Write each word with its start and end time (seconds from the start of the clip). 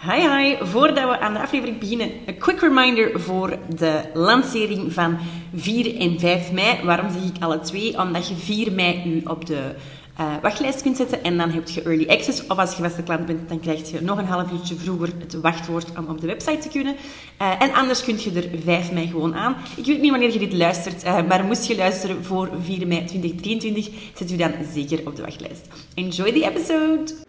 Hi 0.00 0.20
hi, 0.20 0.56
voordat 0.60 1.04
we 1.04 1.18
aan 1.20 1.32
de 1.32 1.40
aflevering 1.40 1.78
beginnen, 1.78 2.10
een 2.26 2.38
quick 2.38 2.60
reminder 2.60 3.20
voor 3.20 3.58
de 3.76 4.00
lancering 4.14 4.92
van 4.92 5.18
4 5.54 5.96
en 6.00 6.20
5 6.20 6.52
mei. 6.52 6.84
Waarom 6.84 7.10
zeg 7.10 7.22
ik 7.22 7.42
alle 7.42 7.60
twee? 7.60 7.98
Omdat 7.98 8.28
je 8.28 8.34
4 8.34 8.72
mei 8.72 9.02
u 9.06 9.22
op 9.24 9.46
de 9.46 9.74
uh, 10.20 10.26
wachtlijst 10.42 10.82
kunt 10.82 10.96
zetten 10.96 11.22
en 11.22 11.36
dan 11.36 11.50
heb 11.50 11.68
je 11.68 11.82
early 11.82 12.08
access. 12.08 12.46
Of 12.46 12.58
als 12.58 12.76
je 12.76 12.82
vaste 12.82 13.02
klant 13.02 13.26
bent, 13.26 13.48
dan 13.48 13.60
krijg 13.60 13.90
je 13.90 14.00
nog 14.00 14.18
een 14.18 14.26
half 14.26 14.52
uurtje 14.52 14.74
vroeger 14.74 15.08
het 15.18 15.40
wachtwoord 15.40 15.98
om 15.98 16.06
op 16.08 16.20
de 16.20 16.26
website 16.26 16.58
te 16.58 16.68
kunnen. 16.68 16.96
Uh, 17.42 17.62
en 17.62 17.72
anders 17.72 18.04
kun 18.04 18.18
je 18.18 18.32
er 18.32 18.48
5 18.64 18.92
mei 18.92 19.06
gewoon 19.06 19.34
aan. 19.34 19.56
Ik 19.76 19.86
weet 19.86 20.00
niet 20.00 20.10
wanneer 20.10 20.32
je 20.32 20.38
dit 20.38 20.52
luistert, 20.52 21.04
uh, 21.04 21.26
maar 21.28 21.44
moest 21.44 21.66
je 21.66 21.76
luisteren 21.76 22.24
voor 22.24 22.50
4 22.62 22.86
mei 22.86 23.04
2023, 23.04 23.88
zet 24.14 24.30
u 24.30 24.36
dan 24.36 24.52
zeker 24.72 25.06
op 25.06 25.16
de 25.16 25.22
wachtlijst. 25.22 25.68
Enjoy 25.94 26.32
the 26.32 26.44
episode! 26.44 27.24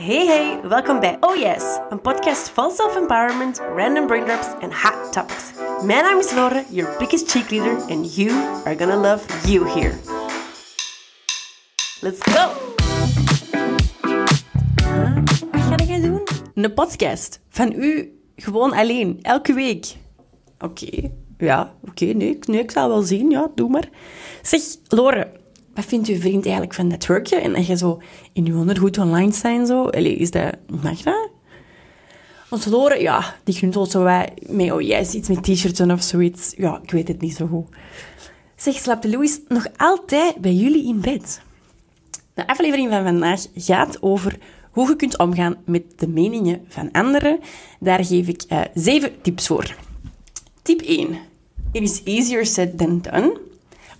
Hey 0.00 0.26
hey, 0.26 0.60
welkom 0.68 1.00
bij 1.00 1.16
Oh 1.20 1.36
Yes, 1.36 1.78
een 1.88 2.00
podcast 2.00 2.50
vol 2.50 2.70
self-empowerment, 2.70 3.58
random 3.76 4.06
braindrops 4.06 4.46
en 4.60 4.70
hot 4.72 5.12
topics. 5.12 5.52
Mijn 5.84 6.02
naam 6.04 6.18
is 6.18 6.32
Lore, 6.34 6.64
your 6.68 6.96
biggest 6.98 7.30
cheerleader, 7.30 7.76
and 7.90 8.14
you 8.14 8.30
are 8.64 8.76
gonna 8.78 8.96
love 8.96 9.48
you 9.50 9.68
here. 9.68 9.94
Let's 12.00 12.20
go! 12.22 12.50
Wat 15.52 15.62
ga 15.62 15.84
jij 15.84 16.00
doen? 16.00 16.20
Een 16.54 16.74
podcast 16.74 17.40
van 17.48 17.72
u 17.72 18.18
gewoon 18.36 18.72
alleen, 18.72 19.18
elke 19.22 19.52
week. 19.52 19.96
Oké, 20.58 21.10
ja, 21.38 21.74
oké, 21.88 22.04
nee, 22.04 22.38
nee, 22.40 22.60
ik 22.60 22.70
zal 22.70 22.88
wel 22.88 23.02
zien, 23.02 23.30
ja, 23.30 23.50
doe 23.54 23.68
maar. 23.68 23.88
Zeg, 24.42 24.62
Lore, 24.88 25.39
wat 25.74 25.84
vindt 25.84 26.08
uw 26.08 26.20
vriend 26.20 26.42
eigenlijk 26.42 26.74
van 26.74 26.86
netwerken? 26.86 27.42
En 27.42 27.52
dat 27.52 27.66
je 27.66 27.76
zo 27.76 28.02
in 28.32 28.44
je 28.44 28.54
ondergoed 28.54 28.98
online 28.98 29.32
zijn 29.32 29.66
zo? 29.66 29.88
Is 29.88 30.30
dat, 30.30 30.56
mag 30.82 31.02
dat? 31.02 31.30
Want 32.48 33.00
ja, 33.00 33.36
die 33.44 33.54
knuntelt 33.54 33.90
zo 33.90 34.02
wij 34.02 34.32
met, 34.46 34.72
oh 34.72 34.80
jij 34.80 35.00
iets 35.00 35.28
met 35.28 35.42
t-shirts 35.42 35.80
of 35.80 36.02
zoiets. 36.02 36.54
Ja, 36.56 36.80
ik 36.82 36.90
weet 36.90 37.08
het 37.08 37.20
niet 37.20 37.36
zo 37.36 37.46
goed. 37.46 37.66
Zeg, 38.56 38.74
slaapt 38.74 39.04
Louis 39.04 39.40
nog 39.48 39.66
altijd 39.76 40.36
bij 40.36 40.52
jullie 40.52 40.86
in 40.86 41.00
bed? 41.00 41.40
De 42.34 42.46
aflevering 42.46 42.90
van 42.90 43.04
vandaag 43.04 43.46
gaat 43.54 44.02
over 44.02 44.38
hoe 44.70 44.88
je 44.88 44.96
kunt 44.96 45.18
omgaan 45.18 45.56
met 45.64 45.82
de 45.96 46.08
meningen 46.08 46.64
van 46.68 46.92
anderen. 46.92 47.40
Daar 47.80 48.04
geef 48.04 48.28
ik 48.28 48.44
uh, 48.48 48.60
zeven 48.74 49.20
tips 49.22 49.46
voor. 49.46 49.76
Tip 50.62 50.80
1. 50.80 51.18
It 51.72 51.82
is 51.82 52.02
easier 52.04 52.46
said 52.46 52.78
than 52.78 53.00
done. 53.00 53.40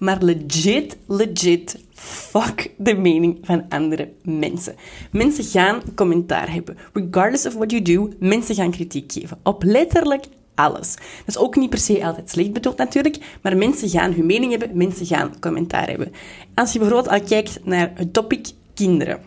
Maar 0.00 0.22
legit, 0.22 0.96
legit, 1.06 1.78
fuck 1.94 2.70
de 2.78 2.94
mening 2.94 3.38
van 3.42 3.64
andere 3.68 4.12
mensen. 4.22 4.74
Mensen 5.12 5.44
gaan 5.44 5.82
commentaar 5.94 6.52
hebben. 6.52 6.76
Regardless 6.92 7.46
of 7.46 7.54
what 7.54 7.70
you 7.70 7.82
do, 7.82 8.10
mensen 8.18 8.54
gaan 8.54 8.70
kritiek 8.70 9.12
geven. 9.12 9.38
Op 9.42 9.62
letterlijk 9.62 10.24
alles. 10.54 10.94
Dat 10.94 11.26
is 11.26 11.38
ook 11.38 11.56
niet 11.56 11.70
per 11.70 11.78
se 11.78 12.04
altijd 12.06 12.30
slecht 12.30 12.52
bedoeld 12.52 12.76
natuurlijk, 12.76 13.18
maar 13.42 13.56
mensen 13.56 13.88
gaan 13.88 14.12
hun 14.12 14.26
mening 14.26 14.50
hebben, 14.50 14.76
mensen 14.76 15.06
gaan 15.06 15.40
commentaar 15.40 15.88
hebben. 15.88 16.12
Als 16.54 16.72
je 16.72 16.78
bijvoorbeeld 16.78 17.14
al 17.14 17.26
kijkt 17.26 17.64
naar 17.64 17.92
het 17.94 18.12
topic 18.12 18.48
kinderen. 18.74 19.20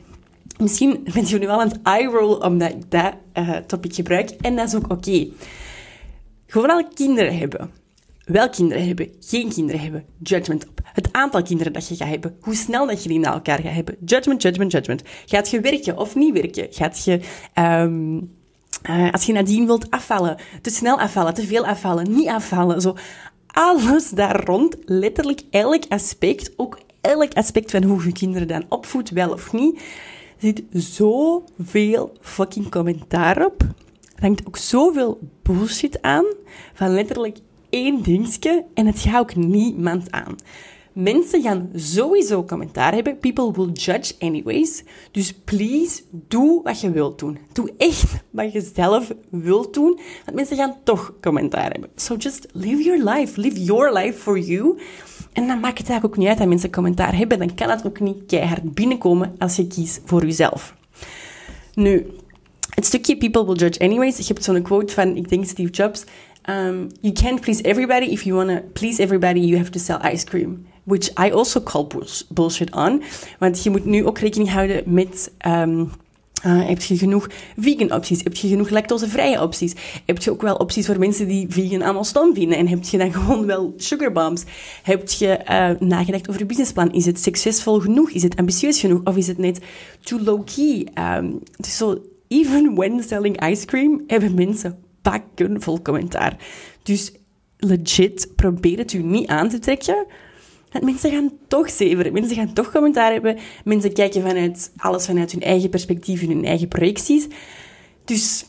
Misschien 0.57 1.07
bent 1.13 1.29
je 1.29 1.37
nu 1.37 1.47
wel 1.47 1.61
aan 1.61 1.67
het 1.67 1.79
eye-roll 1.83 2.33
omdat 2.33 2.69
ik 2.69 2.91
dat 2.91 3.13
uh, 3.37 3.55
topic 3.57 3.95
gebruik, 3.95 4.29
en 4.29 4.55
dat 4.55 4.67
is 4.67 4.75
ook 4.75 4.91
oké. 4.91 5.27
Gewoon 6.47 6.69
al 6.69 6.87
kinderen 6.93 7.37
hebben 7.37 7.71
wel 8.25 8.49
kinderen 8.49 8.87
hebben, 8.87 9.11
geen 9.19 9.49
kinderen 9.49 9.81
hebben, 9.81 10.05
judgment 10.23 10.67
op. 10.67 10.81
Het 10.83 11.09
aantal 11.11 11.41
kinderen 11.41 11.73
dat 11.73 11.87
je 11.87 11.95
gaat 11.95 12.07
hebben, 12.07 12.37
hoe 12.41 12.55
snel 12.55 12.87
dat 12.87 13.03
je 13.03 13.09
die 13.09 13.19
na 13.19 13.33
elkaar 13.33 13.59
gaat 13.59 13.73
hebben, 13.73 13.95
judgment, 14.05 14.41
judgment, 14.41 14.71
judgment. 14.71 15.01
Gaat 15.25 15.49
je 15.49 15.59
werken 15.59 15.97
of 15.97 16.15
niet 16.15 16.33
werken? 16.33 16.67
Gaat 16.69 17.03
je, 17.03 17.19
um, 17.55 18.31
uh, 18.89 19.11
als 19.11 19.25
je 19.25 19.33
nadien 19.33 19.65
wilt 19.65 19.91
afvallen, 19.91 20.37
te 20.61 20.69
snel 20.69 20.99
afvallen, 20.99 21.33
te 21.33 21.45
veel 21.45 21.65
afvallen, 21.65 22.15
niet 22.15 22.27
afvallen, 22.27 22.81
zo. 22.81 22.95
Alles 23.47 24.09
daar 24.09 24.45
rond, 24.45 24.77
letterlijk 24.85 25.41
elk 25.49 25.83
aspect, 25.89 26.53
ook 26.55 26.79
elk 27.01 27.33
aspect 27.33 27.71
van 27.71 27.83
hoe 27.83 28.05
je 28.05 28.11
kinderen 28.11 28.47
dan 28.47 28.65
opvoedt, 28.69 29.09
wel 29.09 29.31
of 29.31 29.53
niet, 29.53 29.81
zit 30.37 30.63
zoveel 30.71 32.11
fucking 32.21 32.69
commentaar 32.69 33.45
op. 33.45 33.61
Er 34.15 34.21
hangt 34.21 34.47
ook 34.47 34.57
zoveel 34.57 35.19
bullshit 35.41 36.01
aan, 36.01 36.25
van 36.73 36.93
letterlijk 36.93 37.37
één 37.73 38.01
dingetje 38.01 38.65
en 38.73 38.85
het 38.85 38.99
gaat 38.99 39.19
ook 39.19 39.35
niemand 39.35 40.11
aan. 40.11 40.35
Mensen 40.93 41.41
gaan 41.41 41.69
sowieso 41.75 42.43
commentaar 42.43 42.93
hebben. 42.93 43.17
People 43.17 43.51
will 43.51 43.71
judge 43.71 44.13
anyways. 44.19 44.83
Dus 45.11 45.33
please, 45.33 46.01
doe 46.11 46.63
wat 46.63 46.81
je 46.81 46.91
wilt 46.91 47.19
doen. 47.19 47.37
Doe 47.53 47.73
echt 47.77 48.23
wat 48.29 48.51
je 48.53 48.71
zelf 48.75 49.11
wilt 49.29 49.73
doen. 49.73 49.99
Want 50.25 50.37
mensen 50.37 50.57
gaan 50.57 50.75
toch 50.83 51.13
commentaar 51.21 51.71
hebben. 51.71 51.89
So 51.95 52.15
just 52.15 52.47
live 52.51 52.83
your 52.83 53.03
life. 53.09 53.39
Live 53.41 53.63
your 53.63 53.93
life 53.93 54.19
for 54.19 54.39
you. 54.39 54.79
En 55.31 55.47
dan 55.47 55.59
maakt 55.59 55.77
het 55.77 55.89
eigenlijk 55.89 56.05
ook 56.05 56.17
niet 56.17 56.27
uit 56.27 56.37
dat 56.37 56.47
mensen 56.47 56.71
commentaar 56.71 57.17
hebben. 57.17 57.39
Dan 57.39 57.55
kan 57.55 57.69
het 57.69 57.85
ook 57.85 57.99
niet 57.99 58.25
keihard 58.27 58.73
binnenkomen 58.73 59.35
als 59.37 59.55
je 59.55 59.67
kiest 59.67 60.01
voor 60.05 60.25
jezelf. 60.25 60.75
Nu, 61.73 62.05
het 62.69 62.85
stukje 62.85 63.17
people 63.17 63.45
will 63.45 63.55
judge 63.55 63.79
anyways. 63.79 64.17
Je 64.17 64.23
hebt 64.27 64.43
zo'n 64.43 64.61
quote 64.61 64.93
van, 64.93 65.15
ik 65.15 65.29
denk 65.29 65.45
Steve 65.45 65.69
Jobs. 65.69 66.03
Um, 66.47 66.89
you 67.01 67.13
can't 67.13 67.41
please 67.41 67.61
everybody. 67.61 68.11
If 68.11 68.25
you 68.25 68.35
want 68.35 68.49
to 68.49 68.61
please 68.73 68.99
everybody, 68.99 69.39
you 69.39 69.57
have 69.57 69.71
to 69.71 69.79
sell 69.79 69.99
ice 70.01 70.25
cream. 70.25 70.65
Which 70.85 71.09
I 71.17 71.31
also 71.31 71.61
call 71.61 71.89
bullshit 72.29 72.73
on. 72.73 73.03
Want 73.39 73.63
je 73.63 73.69
moet 73.69 73.85
nu 73.85 74.05
ook 74.05 74.19
rekening 74.19 74.51
houden 74.51 74.83
met... 74.85 75.31
Um, 75.47 75.91
uh, 76.45 76.67
heb 76.67 76.81
je 76.81 76.97
genoeg 76.97 77.29
vegan 77.57 77.93
opties? 77.93 78.23
Heb 78.23 78.35
je 78.35 78.47
genoeg 78.47 78.69
lactosevrije 78.69 79.41
opties? 79.41 79.73
Heb 80.05 80.21
je 80.21 80.31
ook 80.31 80.41
wel 80.41 80.55
opties 80.55 80.85
voor 80.85 80.99
mensen 80.99 81.27
die 81.27 81.45
vegan 81.49 81.81
allemaal 81.81 82.03
stom 82.03 82.33
vinden? 82.33 82.57
En 82.57 82.67
heb 82.67 82.83
je 82.83 82.97
dan 82.97 83.13
gewoon 83.17 83.45
wel 83.45 83.73
sugar 83.77 84.11
bombs? 84.11 84.43
Heb 84.83 85.09
je 85.09 85.39
uh, 85.49 85.87
nagedacht 85.89 86.29
over 86.29 86.41
je 86.41 86.47
businessplan? 86.47 86.93
Is 86.93 87.05
het 87.05 87.19
succesvol 87.19 87.79
genoeg? 87.79 88.09
Is 88.09 88.23
het 88.23 88.35
ambitieus 88.35 88.79
genoeg? 88.79 89.01
Of 89.03 89.17
is 89.17 89.27
het 89.27 89.37
net 89.37 89.59
too 90.01 90.19
low-key? 90.19 90.87
Dus 91.57 91.83
even 92.27 92.75
when 92.75 93.03
selling 93.03 93.49
ice 93.49 93.65
cream, 93.65 94.03
hebben 94.07 94.33
mensen 94.33 94.82
pakken 95.03 95.61
vol 95.61 95.81
commentaar. 95.81 96.37
Dus 96.83 97.11
legit, 97.57 98.31
probeer 98.35 98.77
het 98.77 98.93
u 98.93 99.01
niet 99.01 99.27
aan 99.27 99.49
te 99.49 99.59
trekken. 99.59 100.05
Want 100.71 100.85
mensen 100.85 101.11
gaan 101.11 101.31
toch 101.47 101.69
zeveren. 101.69 102.13
Mensen 102.13 102.35
gaan 102.35 102.53
toch 102.53 102.71
commentaar 102.71 103.11
hebben. 103.11 103.37
Mensen 103.63 103.93
kijken 103.93 104.21
vanuit 104.21 104.71
alles 104.77 105.05
vanuit 105.05 105.31
hun 105.31 105.41
eigen 105.41 105.69
perspectief, 105.69 106.21
hun 106.21 106.45
eigen 106.45 106.67
projecties. 106.67 107.27
Dus 108.05 108.45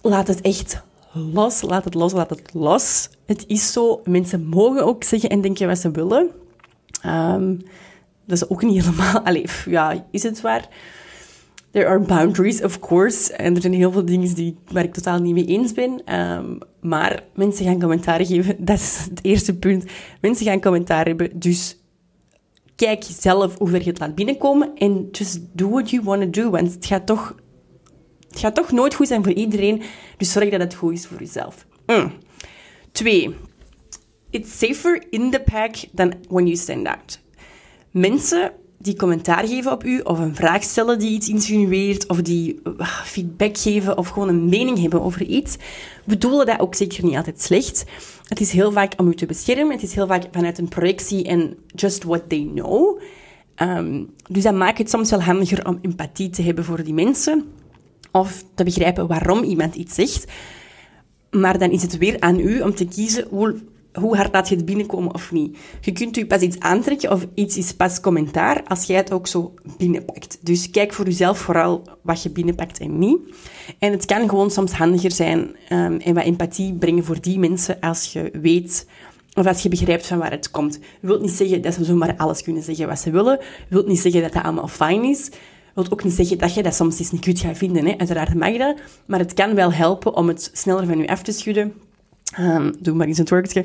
laat 0.00 0.28
het 0.28 0.40
echt 0.40 0.82
los. 1.12 1.62
Laat 1.62 1.84
het 1.84 1.94
los, 1.94 2.12
laat 2.12 2.30
het 2.30 2.54
los. 2.54 3.08
Het 3.26 3.44
is 3.46 3.72
zo. 3.72 4.00
Mensen 4.04 4.46
mogen 4.46 4.84
ook 4.84 5.04
zeggen 5.04 5.28
en 5.28 5.40
denken 5.40 5.66
wat 5.66 5.78
ze 5.78 5.90
willen. 5.90 6.30
Um, 7.06 7.60
dat 8.26 8.36
is 8.36 8.48
ook 8.48 8.62
niet 8.62 8.84
helemaal... 8.84 9.20
Allee, 9.26 9.44
ja, 9.66 10.06
is 10.10 10.22
het 10.22 10.40
waar? 10.40 10.68
There 11.76 11.88
are 11.88 12.00
boundaries, 12.00 12.62
of 12.62 12.80
course. 12.80 13.32
En 13.32 13.54
er 13.54 13.60
zijn 13.60 13.72
heel 13.72 13.92
veel 13.92 14.04
dingen 14.04 14.34
die, 14.34 14.56
waar 14.72 14.84
ik 14.84 14.94
totaal 14.94 15.18
niet 15.18 15.34
mee 15.34 15.44
eens 15.44 15.72
ben. 15.72 16.14
Um, 16.14 16.58
maar 16.80 17.22
mensen 17.34 17.64
gaan 17.64 17.80
commentaar 17.80 18.26
geven. 18.26 18.56
Dat 18.64 18.78
is 18.78 19.06
het 19.10 19.18
eerste 19.22 19.58
punt. 19.58 19.84
Mensen 20.20 20.46
gaan 20.46 20.60
commentaar 20.60 21.06
hebben. 21.06 21.38
Dus 21.38 21.76
kijk 22.76 23.04
zelf 23.18 23.58
hoe 23.58 23.68
ver 23.68 23.82
je 23.82 23.88
het 23.88 23.98
laat 23.98 24.14
binnenkomen. 24.14 24.74
En 24.74 25.08
just 25.12 25.40
do 25.52 25.68
what 25.68 25.90
you 25.90 26.02
want 26.02 26.20
to 26.22 26.42
do. 26.42 26.50
Want 26.50 26.74
het 26.74 26.86
gaat 26.86 27.06
toch, 27.06 27.34
het 28.28 28.38
gaat 28.38 28.54
toch 28.54 28.72
nooit 28.72 28.94
goed 28.94 29.08
zijn 29.08 29.24
voor 29.24 29.32
iedereen. 29.32 29.82
Dus 30.16 30.32
zorg 30.32 30.50
dat 30.50 30.60
het 30.60 30.74
goed 30.74 30.92
is 30.92 31.06
voor 31.06 31.18
jezelf. 31.18 31.66
Mm. 31.86 32.12
Twee. 32.92 33.34
It's 34.30 34.58
safer 34.58 35.06
in 35.10 35.30
the 35.30 35.40
pack 35.40 35.74
than 35.94 36.14
when 36.28 36.44
you 36.46 36.56
stand 36.56 36.86
out. 36.86 37.20
Mensen 37.90 38.52
die 38.78 38.96
commentaar 38.96 39.46
geven 39.46 39.72
op 39.72 39.84
u, 39.84 40.00
of 40.00 40.18
een 40.18 40.34
vraag 40.34 40.62
stellen 40.62 40.98
die 40.98 41.10
iets 41.10 41.28
insinueert, 41.28 42.08
of 42.08 42.22
die 42.22 42.60
uh, 42.64 43.02
feedback 43.04 43.58
geven, 43.58 43.98
of 43.98 44.08
gewoon 44.08 44.28
een 44.28 44.48
mening 44.48 44.80
hebben 44.80 45.02
over 45.02 45.22
iets, 45.22 45.56
bedoelen 46.04 46.46
dat 46.46 46.60
ook 46.60 46.74
zeker 46.74 47.04
niet 47.04 47.16
altijd 47.16 47.42
slecht. 47.42 47.84
Het 48.28 48.40
is 48.40 48.50
heel 48.50 48.72
vaak 48.72 48.92
om 48.96 49.08
u 49.08 49.14
te 49.14 49.26
beschermen, 49.26 49.70
het 49.70 49.82
is 49.82 49.94
heel 49.94 50.06
vaak 50.06 50.24
vanuit 50.32 50.58
een 50.58 50.68
projectie 50.68 51.24
en 51.24 51.56
just 51.74 52.04
what 52.04 52.28
they 52.28 52.50
know. 52.54 53.00
Um, 53.62 54.10
dus 54.28 54.42
dat 54.42 54.54
maakt 54.54 54.78
het 54.78 54.90
soms 54.90 55.10
wel 55.10 55.22
handiger 55.22 55.66
om 55.66 55.78
empathie 55.82 56.30
te 56.30 56.42
hebben 56.42 56.64
voor 56.64 56.84
die 56.84 56.94
mensen, 56.94 57.44
of 58.12 58.44
te 58.54 58.64
begrijpen 58.64 59.06
waarom 59.06 59.42
iemand 59.42 59.74
iets 59.74 59.94
zegt. 59.94 60.24
Maar 61.30 61.58
dan 61.58 61.70
is 61.70 61.82
het 61.82 61.98
weer 61.98 62.20
aan 62.20 62.40
u 62.40 62.60
om 62.60 62.74
te 62.74 62.86
kiezen 62.86 63.26
hoe 63.30 63.56
hoe 64.00 64.16
hard 64.16 64.32
laat 64.32 64.48
je 64.48 64.56
het 64.56 64.64
binnenkomen 64.64 65.14
of 65.14 65.32
niet. 65.32 65.58
Je 65.80 65.92
kunt 65.92 66.16
u 66.16 66.26
pas 66.26 66.40
iets 66.40 66.60
aantrekken 66.60 67.12
of 67.12 67.26
iets 67.34 67.56
is 67.56 67.72
pas 67.72 68.00
commentaar 68.00 68.62
als 68.64 68.84
jij 68.84 68.96
het 68.96 69.12
ook 69.12 69.26
zo 69.26 69.54
binnenpakt. 69.76 70.38
Dus 70.40 70.70
kijk 70.70 70.92
voor 70.92 71.04
jezelf 71.04 71.38
vooral 71.38 71.82
wat 72.02 72.22
je 72.22 72.30
binnenpakt 72.30 72.78
en 72.78 72.98
niet. 72.98 73.18
En 73.78 73.92
het 73.92 74.04
kan 74.04 74.28
gewoon 74.28 74.50
soms 74.50 74.72
handiger 74.72 75.12
zijn 75.12 75.56
um, 75.72 75.96
en 76.00 76.14
wat 76.14 76.24
empathie 76.24 76.74
brengen 76.74 77.04
voor 77.04 77.20
die 77.20 77.38
mensen 77.38 77.80
als 77.80 78.12
je 78.12 78.30
weet 78.40 78.86
of 79.34 79.46
als 79.46 79.62
je 79.62 79.68
begrijpt 79.68 80.06
van 80.06 80.18
waar 80.18 80.30
het 80.30 80.50
komt. 80.50 80.74
Je 81.00 81.06
wilt 81.06 81.20
niet 81.20 81.30
zeggen 81.30 81.62
dat 81.62 81.74
ze 81.74 81.84
zomaar 81.84 82.16
alles 82.16 82.42
kunnen 82.42 82.62
zeggen 82.62 82.86
wat 82.86 82.98
ze 82.98 83.10
willen. 83.10 83.38
Je 83.40 83.74
wilt 83.74 83.86
niet 83.86 84.00
zeggen 84.00 84.22
dat 84.22 84.32
dat 84.32 84.42
allemaal 84.42 84.68
fijn 84.68 85.04
is. 85.04 85.30
wil 85.74 85.90
ook 85.90 86.04
niet 86.04 86.12
zeggen 86.12 86.38
dat 86.38 86.54
je 86.54 86.62
dat 86.62 86.74
soms 86.74 86.98
eens 86.98 87.10
niet 87.10 87.24
goed 87.24 87.40
gaat 87.40 87.56
vinden. 87.56 87.86
Hè. 87.86 87.98
Uiteraard 87.98 88.34
mag 88.34 88.56
dat, 88.56 88.76
maar 89.06 89.18
het 89.18 89.34
kan 89.34 89.54
wel 89.54 89.72
helpen 89.72 90.14
om 90.16 90.28
het 90.28 90.50
sneller 90.52 90.86
van 90.86 90.98
je 90.98 91.08
af 91.08 91.22
te 91.22 91.32
schudden. 91.32 91.85
Um, 92.40 92.72
doe 92.78 92.94
maar 92.94 93.06
eens 93.06 93.18
een 93.18 93.24
twerkje. 93.24 93.64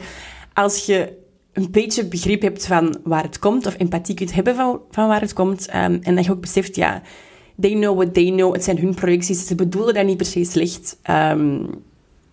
Als 0.54 0.86
je 0.86 1.18
een 1.54 1.72
beetje 1.72 2.06
begrip 2.06 2.42
hebt 2.42 2.66
van 2.66 3.00
waar 3.04 3.24
het 3.24 3.40
komt, 3.40 3.66
of 3.66 3.78
empathie 3.78 4.16
kunt 4.16 4.34
hebben 4.34 4.56
van, 4.56 4.82
van 4.92 5.08
waar 5.08 5.22
het 5.22 5.34
komt, 5.34 5.68
um, 5.68 6.00
en 6.02 6.16
dat 6.16 6.26
je 6.26 6.32
ook 6.32 6.42
beseft, 6.42 6.76
ja, 6.76 7.02
they 7.60 7.72
know 7.72 7.96
what 7.96 8.14
they 8.14 8.32
know, 8.32 8.54
het 8.54 8.64
zijn 8.64 8.80
hun 8.80 8.94
projecties, 8.94 9.48
ze 9.48 9.56
bedoelen 9.56 9.94
dat 9.94 10.06
niet 10.06 10.18
per 10.18 10.26
se 10.26 10.44
slecht. 10.44 10.98
Um, 11.10 11.70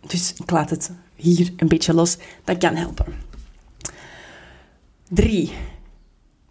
dus 0.06 0.35
ik 0.37 0.50
laat 0.50 0.70
het 0.70 0.93
hier 1.14 1.52
een 1.56 1.69
beetje 1.69 1.94
los, 1.94 2.17
dat 2.44 2.58
kan 2.58 2.75
helpen. 2.75 3.06
Drie. 5.08 5.52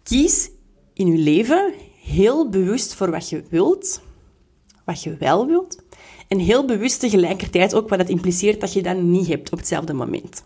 Kies 0.02 0.50
in 0.92 1.06
je 1.06 1.18
leven 1.18 1.72
heel 2.02 2.48
bewust 2.48 2.94
voor 2.94 3.10
wat 3.10 3.28
je 3.28 3.42
wilt, 3.48 4.00
wat 4.84 5.02
je 5.02 5.16
wel 5.16 5.46
wilt, 5.46 5.82
en 6.28 6.38
heel 6.38 6.64
bewust 6.64 7.00
tegelijkertijd 7.00 7.74
ook 7.74 7.88
wat 7.88 7.98
het 7.98 8.08
impliceert 8.08 8.60
dat 8.60 8.72
je 8.72 8.82
dat 8.82 9.02
niet 9.02 9.26
hebt 9.26 9.52
op 9.52 9.58
hetzelfde 9.58 9.92
moment. 9.92 10.44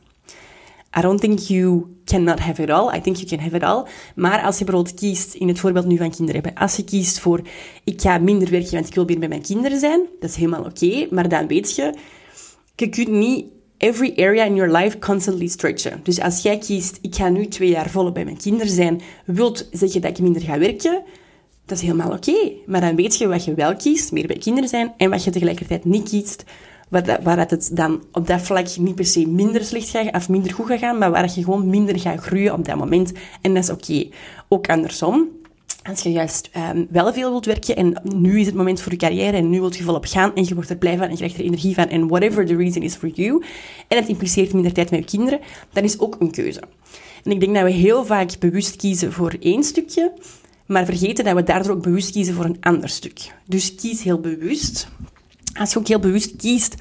I 0.98 1.00
don't 1.00 1.20
think 1.20 1.38
you 1.38 1.84
cannot 2.04 2.40
have 2.40 2.62
it 2.62 2.70
all. 2.70 2.96
I 2.96 3.00
think 3.00 3.16
you 3.16 3.26
can 3.26 3.38
have 3.38 3.56
it 3.56 3.62
all. 3.62 3.84
Maar 4.14 4.42
als 4.42 4.58
je 4.58 4.64
bijvoorbeeld 4.64 4.94
kiest, 4.94 5.34
in 5.34 5.48
het 5.48 5.60
voorbeeld 5.60 5.86
nu 5.86 5.96
van 5.96 6.10
kinderen 6.10 6.42
hebben, 6.42 6.62
als 6.62 6.76
je 6.76 6.84
kiest 6.84 7.20
voor, 7.20 7.40
ik 7.84 8.00
ga 8.00 8.18
minder 8.18 8.50
werken, 8.50 8.72
want 8.72 8.86
ik 8.86 8.94
wil 8.94 9.04
meer 9.04 9.18
bij 9.18 9.28
mijn 9.28 9.42
kinderen 9.42 9.78
zijn, 9.78 10.00
dat 10.20 10.30
is 10.30 10.36
helemaal 10.36 10.64
oké. 10.64 11.06
maar 11.10 11.28
dan 11.28 11.46
weet 11.46 11.76
je, 11.76 11.94
je 12.76 12.88
kunt 12.88 13.08
niet 13.08 13.44
every 13.76 14.12
area 14.16 14.44
in 14.44 14.54
your 14.54 14.76
life 14.76 14.98
constantly 14.98 15.46
stretchen. 15.46 16.00
Dus 16.02 16.20
als 16.20 16.42
jij 16.42 16.58
kiest, 16.58 16.98
ik 17.00 17.14
ga 17.14 17.28
nu 17.28 17.46
twee 17.46 17.68
jaar 17.68 17.90
volop 17.90 18.14
bij 18.14 18.24
mijn 18.24 18.36
kinderen 18.36 18.72
zijn, 18.72 19.00
wilt 19.24 19.68
zeggen 19.72 20.00
dat 20.00 20.10
ik 20.10 20.18
minder 20.18 20.42
ga 20.42 20.58
werken, 20.58 21.02
dat 21.72 21.80
is 21.80 21.88
helemaal 21.88 22.16
oké. 22.16 22.52
Maar 22.66 22.80
dan 22.80 22.96
weet 22.96 23.16
je 23.16 23.28
wat 23.28 23.44
je 23.44 23.54
wel 23.54 23.76
kiest, 23.76 24.12
meer 24.12 24.26
bij 24.26 24.38
kinderen 24.38 24.68
zijn, 24.68 24.92
en 24.96 25.10
wat 25.10 25.24
je 25.24 25.30
tegelijkertijd 25.30 25.84
niet 25.84 26.08
kiest, 26.08 26.44
waar 27.22 27.38
het 27.38 27.70
dan 27.72 28.02
op 28.12 28.26
dat 28.26 28.40
vlak 28.40 28.76
niet 28.76 28.94
per 28.94 29.04
se 29.04 29.26
minder 29.26 29.64
slecht 29.64 29.88
gaat 29.88 30.14
of 30.14 30.28
minder 30.28 30.52
goed 30.52 30.66
gaat 30.66 30.78
gaan, 30.78 30.98
maar 30.98 31.10
waar 31.10 31.30
je 31.34 31.44
gewoon 31.44 31.70
minder 31.70 32.00
gaat 32.00 32.20
groeien 32.20 32.52
op 32.52 32.64
dat 32.64 32.76
moment. 32.76 33.12
En 33.40 33.54
dat 33.54 33.62
is 33.62 33.70
oké. 33.70 34.08
Ook 34.48 34.68
andersom. 34.68 35.28
Als 35.82 36.00
je 36.02 36.12
juist 36.12 36.50
um, 36.74 36.86
wel 36.90 37.12
veel 37.12 37.30
wilt 37.30 37.46
werken 37.46 37.76
en 37.76 38.00
nu 38.02 38.40
is 38.40 38.46
het 38.46 38.54
moment 38.54 38.80
voor 38.80 38.92
je 38.92 38.98
carrière 38.98 39.36
en 39.36 39.50
nu 39.50 39.60
wilt 39.60 39.76
je 39.76 39.82
volop 39.82 40.04
gaan 40.06 40.34
en 40.34 40.44
je 40.44 40.54
wordt 40.54 40.70
er 40.70 40.76
blij 40.76 40.96
van 40.96 41.04
en 41.04 41.10
je 41.10 41.16
krijgt 41.16 41.38
er 41.38 41.44
energie 41.44 41.74
van 41.74 41.88
en 41.88 42.08
whatever 42.08 42.46
the 42.46 42.56
reason 42.56 42.82
is 42.82 42.94
for 42.94 43.08
you 43.08 43.42
en 43.88 43.96
het 43.96 44.08
impliceert 44.08 44.52
minder 44.52 44.72
tijd 44.72 44.90
met 44.90 45.00
je 45.00 45.16
kinderen, 45.16 45.40
dan 45.72 45.82
is 45.82 45.98
ook 45.98 46.16
een 46.18 46.30
keuze. 46.30 46.62
En 47.24 47.30
ik 47.30 47.40
denk 47.40 47.54
dat 47.54 47.64
we 47.64 47.70
heel 47.70 48.04
vaak 48.04 48.38
bewust 48.38 48.76
kiezen 48.76 49.12
voor 49.12 49.36
één 49.40 49.64
stukje, 49.64 50.12
maar 50.66 50.84
vergeten 50.84 51.24
dat 51.24 51.34
we 51.34 51.42
daardoor 51.42 51.72
ook 51.72 51.82
bewust 51.82 52.10
kiezen 52.10 52.34
voor 52.34 52.44
een 52.44 52.60
ander 52.60 52.88
stuk. 52.88 53.34
Dus 53.46 53.74
kies 53.74 54.02
heel 54.02 54.20
bewust 54.20 54.88
als 55.54 55.72
je 55.72 55.78
ook 55.78 55.88
heel 55.88 55.98
bewust 55.98 56.36
kiest 56.36 56.74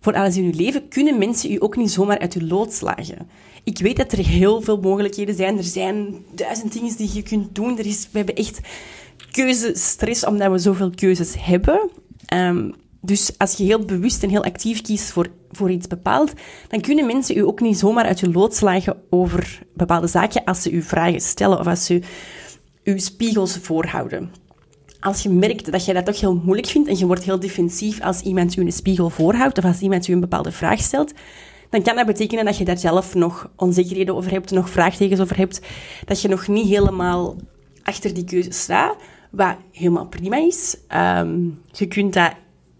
voor 0.00 0.14
alles 0.14 0.36
in 0.36 0.46
je 0.46 0.54
leven, 0.54 0.88
kunnen 0.88 1.18
mensen 1.18 1.50
je 1.50 1.60
ook 1.60 1.76
niet 1.76 1.90
zomaar 1.90 2.18
uit 2.18 2.34
je 2.34 2.44
lood 2.44 2.72
slagen. 2.72 3.30
Ik 3.64 3.78
weet 3.78 3.96
dat 3.96 4.12
er 4.12 4.26
heel 4.26 4.60
veel 4.60 4.80
mogelijkheden 4.80 5.34
zijn. 5.34 5.56
Er 5.56 5.64
zijn 5.64 6.14
duizend 6.34 6.72
dingen 6.72 6.96
die 6.96 7.10
je 7.12 7.22
kunt 7.22 7.54
doen. 7.54 7.78
Er 7.78 7.86
is, 7.86 8.08
we 8.10 8.18
hebben 8.18 8.36
echt 8.36 8.60
keuzestress 9.30 10.26
omdat 10.26 10.50
we 10.50 10.58
zoveel 10.58 10.90
keuzes 10.90 11.34
hebben. 11.38 11.90
Um, 12.34 12.74
dus 13.02 13.38
als 13.38 13.56
je 13.56 13.64
heel 13.64 13.84
bewust 13.84 14.22
en 14.22 14.28
heel 14.28 14.44
actief 14.44 14.82
kiest 14.82 15.10
voor, 15.10 15.26
voor 15.50 15.70
iets 15.70 15.86
bepaald, 15.86 16.32
dan 16.68 16.80
kunnen 16.80 17.06
mensen 17.06 17.34
je 17.34 17.46
ook 17.46 17.60
niet 17.60 17.78
zomaar 17.78 18.04
uit 18.04 18.20
je 18.20 18.30
lood 18.30 18.54
slagen 18.54 19.02
over 19.10 19.62
bepaalde 19.74 20.06
zaken 20.06 20.44
als 20.44 20.62
ze 20.62 20.70
u 20.70 20.82
vragen 20.82 21.20
stellen 21.20 21.58
of 21.58 21.66
als 21.66 21.84
ze 21.84 22.02
u 22.90 22.98
spiegels 22.98 23.56
voorhouden 23.56 24.30
als 25.00 25.22
je 25.22 25.28
merkt 25.28 25.72
dat 25.72 25.84
je 25.84 25.94
dat 25.94 26.04
toch 26.04 26.20
heel 26.20 26.40
moeilijk 26.44 26.68
vindt 26.68 26.88
en 26.88 26.98
je 26.98 27.06
wordt 27.06 27.24
heel 27.24 27.40
defensief 27.40 28.00
als 28.00 28.20
iemand 28.20 28.54
je 28.54 28.60
een 28.60 28.72
spiegel 28.72 29.10
voorhoudt 29.10 29.58
of 29.58 29.64
als 29.64 29.80
iemand 29.80 30.06
je 30.06 30.12
een 30.12 30.20
bepaalde 30.20 30.52
vraag 30.52 30.80
stelt, 30.80 31.12
dan 31.70 31.82
kan 31.82 31.96
dat 31.96 32.06
betekenen 32.06 32.44
dat 32.44 32.56
je 32.56 32.64
daar 32.64 32.78
zelf 32.78 33.14
nog 33.14 33.50
onzekerheden 33.56 34.16
over 34.16 34.30
hebt, 34.30 34.50
nog 34.50 34.70
vraagtekens 34.70 35.20
over 35.20 35.36
hebt, 35.36 35.60
dat 36.04 36.20
je 36.20 36.28
nog 36.28 36.48
niet 36.48 36.68
helemaal 36.68 37.36
achter 37.82 38.14
die 38.14 38.24
keuze 38.24 38.50
staat, 38.50 38.96
wat 39.30 39.56
helemaal 39.72 40.06
prima 40.06 40.36
is. 40.36 40.76
Um, 41.18 41.62
je 41.72 41.86
kunt 41.86 42.12
dat 42.12 42.32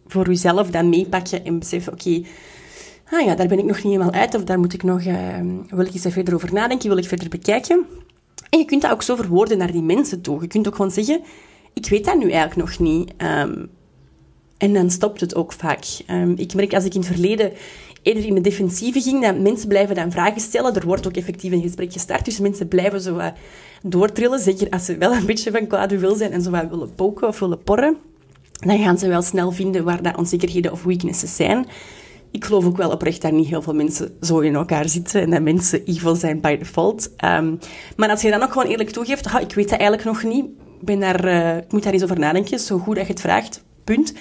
voor 0.06 0.26
jezelf 0.26 0.70
dan 0.70 0.88
meepakken 0.88 1.44
en 1.44 1.58
beseffen, 1.58 1.92
oké, 1.92 2.22
ah 3.10 3.24
ja, 3.24 3.34
daar 3.34 3.48
ben 3.48 3.58
ik 3.58 3.64
nog 3.64 3.76
niet 3.76 3.92
helemaal 3.92 4.12
uit, 4.12 4.34
of 4.34 4.44
daar 4.44 4.58
moet 4.58 4.72
ik 4.72 4.82
nog, 4.82 5.04
uh, 5.04 5.16
wil 5.68 5.86
ik 5.86 5.94
eens 5.94 6.06
verder 6.08 6.34
over 6.34 6.52
nadenken, 6.52 6.88
wil 6.88 6.98
ik 6.98 7.08
verder 7.08 7.28
bekijken. 7.28 7.86
En 8.50 8.58
je 8.58 8.64
kunt 8.64 8.82
dat 8.82 8.90
ook 8.90 9.02
zo 9.02 9.16
verwoorden 9.16 9.58
naar 9.58 9.72
die 9.72 9.82
mensen 9.82 10.20
toe. 10.20 10.40
Je 10.40 10.46
kunt 10.46 10.66
ook 10.66 10.74
gewoon 10.74 10.90
zeggen, 10.90 11.20
ik 11.72 11.88
weet 11.88 12.04
dat 12.04 12.18
nu 12.18 12.30
eigenlijk 12.30 12.56
nog 12.56 12.78
niet. 12.78 13.12
Um, 13.18 13.70
en 14.58 14.72
dan 14.72 14.90
stopt 14.90 15.20
het 15.20 15.34
ook 15.34 15.52
vaak. 15.52 15.84
Um, 16.10 16.34
ik 16.36 16.54
merk 16.54 16.74
als 16.74 16.84
ik 16.84 16.94
in 16.94 17.00
het 17.00 17.08
verleden 17.08 17.52
eerder 18.02 18.24
in 18.24 18.34
de 18.34 18.40
defensieve 18.40 19.00
ging, 19.00 19.22
dat 19.22 19.38
mensen 19.38 19.68
blijven 19.68 19.94
dan 19.94 20.10
vragen 20.10 20.40
stellen. 20.40 20.74
Er 20.74 20.86
wordt 20.86 21.06
ook 21.06 21.16
effectief 21.16 21.52
een 21.52 21.62
gesprek 21.62 21.92
gestart, 21.92 22.24
dus 22.24 22.38
mensen 22.38 22.68
blijven 22.68 23.00
zo 23.00 23.14
wat 23.14 23.32
doortrillen. 23.82 24.40
Zeker 24.40 24.70
als 24.70 24.84
ze 24.84 24.96
wel 24.96 25.12
een 25.12 25.26
beetje 25.26 25.50
van 25.50 25.66
kwaad 25.66 25.98
wil 25.98 26.14
zijn 26.14 26.32
en 26.32 26.42
zo 26.42 26.50
wat 26.50 26.68
willen 26.68 26.94
poken 26.94 27.28
of 27.28 27.38
willen 27.38 27.62
porren. 27.62 27.96
Dan 28.52 28.78
gaan 28.78 28.98
ze 28.98 29.08
wel 29.08 29.22
snel 29.22 29.52
vinden 29.52 29.84
waar 29.84 30.02
dat 30.02 30.16
onzekerheden 30.16 30.72
of 30.72 30.82
weaknesses 30.82 31.36
zijn. 31.36 31.66
Ik 32.30 32.44
geloof 32.44 32.64
ook 32.64 32.76
wel 32.76 32.90
oprecht 32.90 33.22
dat 33.22 33.32
niet 33.32 33.48
heel 33.48 33.62
veel 33.62 33.74
mensen 33.74 34.16
zo 34.20 34.38
in 34.38 34.54
elkaar 34.54 34.88
zitten 34.88 35.20
en 35.20 35.30
dat 35.30 35.42
mensen 35.42 35.84
evil 35.84 36.14
zijn 36.14 36.40
by 36.40 36.56
default. 36.56 37.10
Um, 37.24 37.58
maar 37.96 38.08
als 38.08 38.22
je 38.22 38.30
dan 38.30 38.42
ook 38.42 38.52
gewoon 38.52 38.68
eerlijk 38.68 38.90
toegeeft, 38.90 39.26
ik 39.26 39.54
weet 39.54 39.68
dat 39.68 39.78
eigenlijk 39.78 40.04
nog 40.04 40.22
niet, 40.22 40.44
ben 40.80 41.00
daar, 41.00 41.24
uh, 41.24 41.56
ik 41.56 41.72
moet 41.72 41.82
daar 41.82 41.92
eens 41.92 42.02
over 42.02 42.18
nadenken, 42.18 42.58
zo 42.58 42.78
goed 42.78 42.96
dat 42.96 43.06
je 43.06 43.12
het 43.12 43.20
vraagt, 43.20 43.62
punt. 43.84 44.14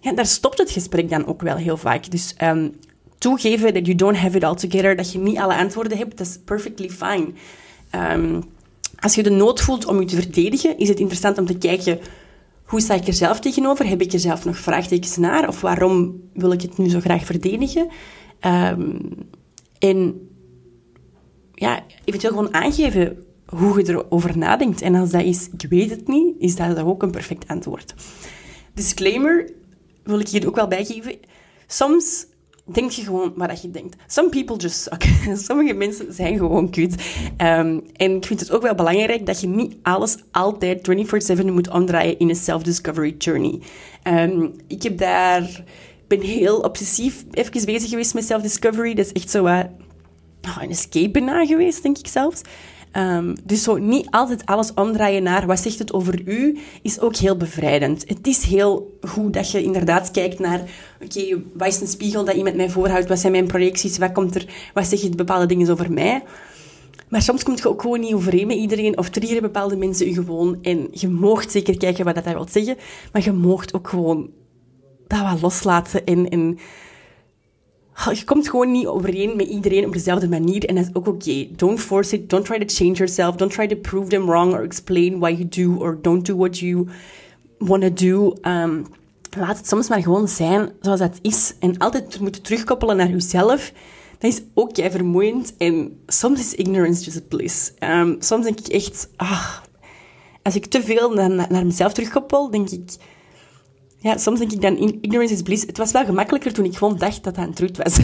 Ja, 0.00 0.12
daar 0.12 0.26
stopt 0.26 0.58
het 0.58 0.70
gesprek 0.70 1.10
dan 1.10 1.26
ook 1.26 1.42
wel 1.42 1.56
heel 1.56 1.76
vaak. 1.76 2.10
Dus 2.10 2.34
um, 2.42 2.74
toegeven 3.18 3.74
dat 3.74 3.86
you 3.86 3.96
don't 3.96 4.16
have 4.16 4.36
it 4.36 4.44
all 4.44 4.54
together, 4.54 4.96
dat 4.96 5.12
je 5.12 5.18
niet 5.18 5.38
alle 5.38 5.54
antwoorden 5.54 5.98
hebt, 5.98 6.18
dat 6.18 6.26
is 6.26 6.38
perfectly 6.44 6.90
fine. 6.90 7.26
Um, 8.12 8.44
als 8.98 9.14
je 9.14 9.22
de 9.22 9.30
nood 9.30 9.60
voelt 9.60 9.86
om 9.86 10.00
je 10.00 10.06
te 10.06 10.16
verdedigen, 10.16 10.78
is 10.78 10.88
het 10.88 10.98
interessant 10.98 11.38
om 11.38 11.46
te 11.46 11.58
kijken 11.58 11.98
hoe 12.72 12.80
sta 12.80 12.94
ik 12.94 13.06
er 13.06 13.12
zelf 13.12 13.40
tegenover? 13.40 13.88
Heb 13.88 14.00
ik 14.00 14.12
er 14.12 14.18
zelf 14.18 14.44
nog 14.44 14.56
vraagtekens 14.58 15.16
naar? 15.16 15.48
Of 15.48 15.60
waarom 15.60 16.22
wil 16.32 16.52
ik 16.52 16.62
het 16.62 16.78
nu 16.78 16.88
zo 16.88 17.00
graag 17.00 17.24
verdedigen? 17.24 17.88
Um, 18.40 19.00
en 19.78 20.28
ja, 21.54 21.84
eventueel 22.04 22.32
gewoon 22.32 22.54
aangeven 22.54 23.24
hoe 23.46 23.78
je 23.78 23.90
erover 23.90 24.38
nadenkt. 24.38 24.82
En 24.82 24.94
als 24.94 25.10
dat 25.10 25.22
is, 25.22 25.48
ik 25.58 25.66
weet 25.68 25.90
het 25.90 26.08
niet, 26.08 26.34
is 26.38 26.56
dat 26.56 26.78
ook 26.78 27.02
een 27.02 27.10
perfect 27.10 27.48
antwoord. 27.48 27.94
Disclaimer 28.74 29.50
wil 30.02 30.20
ik 30.20 30.28
hier 30.28 30.46
ook 30.46 30.56
wel 30.56 30.68
bijgeven. 30.68 31.18
Soms 31.66 32.26
denk 32.64 32.90
je 32.90 33.02
gewoon 33.02 33.32
wat 33.36 33.62
je 33.62 33.70
denkt. 33.70 33.96
Some 34.06 34.28
people 34.28 34.56
just 34.56 34.82
suck. 34.82 35.04
Sommige 35.46 35.74
mensen 35.74 36.12
zijn 36.12 36.36
gewoon 36.36 36.70
kut. 36.70 36.94
Um, 37.38 37.82
en 37.96 38.16
ik 38.16 38.26
vind 38.26 38.40
het 38.40 38.50
ook 38.50 38.62
wel 38.62 38.74
belangrijk 38.74 39.26
dat 39.26 39.40
je 39.40 39.46
niet 39.46 39.76
alles 39.82 40.16
altijd 40.30 40.90
24-7 41.40 41.44
moet 41.44 41.70
omdraaien 41.70 42.18
in 42.18 42.28
een 42.28 42.36
self-discovery 42.36 43.14
journey. 43.18 43.60
Um, 44.04 44.54
ik 44.66 44.82
heb 44.82 44.98
daar, 44.98 45.64
ben 46.06 46.20
heel 46.20 46.58
obsessief 46.58 47.24
even 47.30 47.64
bezig 47.64 47.90
geweest 47.90 48.14
met 48.14 48.24
self-discovery. 48.24 48.94
Dat 48.94 49.06
is 49.06 49.12
echt 49.12 49.30
zo 49.30 49.42
wat 49.42 49.66
oh, 50.42 50.62
een 50.62 50.70
escape 50.70 51.20
na 51.20 51.46
geweest, 51.46 51.82
denk 51.82 51.98
ik 51.98 52.06
zelfs. 52.06 52.40
Um, 52.96 53.34
dus 53.44 53.62
zo 53.62 53.76
niet 53.76 54.10
altijd 54.10 54.46
alles 54.46 54.74
omdraaien 54.74 55.22
naar 55.22 55.46
wat 55.46 55.60
zegt 55.60 55.78
het 55.78 55.92
over 55.92 56.22
u, 56.24 56.58
is 56.82 57.00
ook 57.00 57.16
heel 57.16 57.36
bevrijdend. 57.36 58.04
Het 58.08 58.26
is 58.26 58.42
heel 58.42 58.98
goed 59.00 59.32
dat 59.32 59.50
je 59.50 59.62
inderdaad 59.62 60.10
kijkt 60.10 60.38
naar, 60.38 60.60
oké, 61.02 61.42
wat 61.54 61.68
is 61.68 61.80
een 61.80 61.86
spiegel 61.86 62.24
dat 62.24 62.34
iemand 62.34 62.56
mij 62.56 62.70
voorhoudt? 62.70 63.08
Wat 63.08 63.18
zijn 63.18 63.32
mijn 63.32 63.46
projecties? 63.46 63.98
Wat 63.98 64.12
komt 64.12 64.34
er, 64.34 64.46
wat 64.74 64.86
zeg 64.86 65.00
je 65.00 65.08
bepaalde 65.08 65.46
dingen 65.46 65.70
over 65.70 65.92
mij? 65.92 66.22
Maar 67.08 67.22
soms 67.22 67.42
komt 67.42 67.58
je 67.58 67.68
ook 67.68 67.80
gewoon 67.80 68.00
niet 68.00 68.14
overeen 68.14 68.46
met 68.46 68.56
iedereen, 68.56 68.98
of 68.98 69.08
triggeren 69.08 69.42
bepaalde 69.42 69.76
mensen 69.76 70.06
je 70.06 70.14
gewoon. 70.14 70.58
En 70.62 70.88
je 70.90 71.08
moogt 71.08 71.50
zeker 71.50 71.76
kijken 71.76 72.04
wat 72.04 72.14
dat 72.14 72.24
wil 72.24 72.46
zeggen, 72.50 72.76
maar 73.12 73.24
je 73.24 73.32
moogt 73.32 73.74
ook 73.74 73.88
gewoon 73.88 74.30
dat 75.06 75.22
wat 75.22 75.40
loslaten 75.40 76.04
en, 76.04 76.28
en 76.28 76.58
je 78.18 78.24
komt 78.24 78.48
gewoon 78.48 78.70
niet 78.70 78.86
overeen 78.86 79.36
met 79.36 79.48
iedereen 79.48 79.86
op 79.86 79.92
dezelfde 79.92 80.28
manier. 80.28 80.64
En 80.64 80.74
dat 80.74 80.84
is 80.84 80.94
ook 80.94 81.06
oké. 81.06 81.46
Don't 81.56 81.80
force 81.80 82.16
it. 82.16 82.30
Don't 82.30 82.44
try 82.44 82.58
to 82.58 82.74
change 82.74 82.92
yourself. 82.92 83.36
Don't 83.36 83.52
try 83.52 83.66
to 83.66 83.76
prove 83.76 84.08
them 84.08 84.26
wrong 84.26 84.52
or 84.52 84.62
explain 84.62 85.18
why 85.18 85.30
you 85.30 85.48
do 85.48 85.82
or 85.82 85.98
don't 86.02 86.26
do 86.26 86.36
what 86.36 86.58
you 86.58 86.86
want 87.58 87.82
to 87.82 87.92
do. 87.92 88.34
Um, 88.42 88.86
laat 89.36 89.56
het 89.56 89.68
soms 89.68 89.88
maar 89.88 90.02
gewoon 90.02 90.28
zijn 90.28 90.72
zoals 90.80 91.00
dat 91.00 91.18
is. 91.22 91.54
En 91.58 91.78
altijd 91.78 92.20
moeten 92.20 92.42
terugkoppelen 92.42 92.96
naar 92.96 93.10
jezelf. 93.10 93.72
Dat 94.18 94.32
is 94.32 94.42
ook 94.54 94.76
jij 94.76 94.90
vermoeiend. 94.90 95.54
En 95.56 96.00
soms 96.06 96.40
is 96.40 96.54
ignorance 96.54 97.04
just 97.04 97.28
bliss. 97.28 97.72
Um, 97.78 98.16
soms 98.18 98.44
denk 98.44 98.58
ik 98.58 98.66
echt, 98.68 99.08
ah, 99.16 99.56
als 100.42 100.54
ik 100.54 100.66
te 100.66 100.82
veel 100.82 101.12
naar, 101.12 101.30
naar 101.30 101.66
mezelf 101.66 101.92
terugkoppel, 101.92 102.50
denk 102.50 102.70
ik 102.70 102.96
ja, 104.02 104.16
soms 104.16 104.38
denk 104.38 104.52
ik 104.52 104.60
dan, 104.60 104.76
ignorance 105.00 105.34
is 105.34 105.42
bliss. 105.42 105.66
Het 105.66 105.78
was 105.78 105.92
wel 105.92 106.04
gemakkelijker 106.04 106.52
toen 106.52 106.64
ik 106.64 106.76
gewoon 106.76 106.98
dacht 106.98 107.24
dat 107.24 107.34
dat 107.34 107.46
een 107.46 107.54
truth 107.54 107.76
was. 107.76 107.98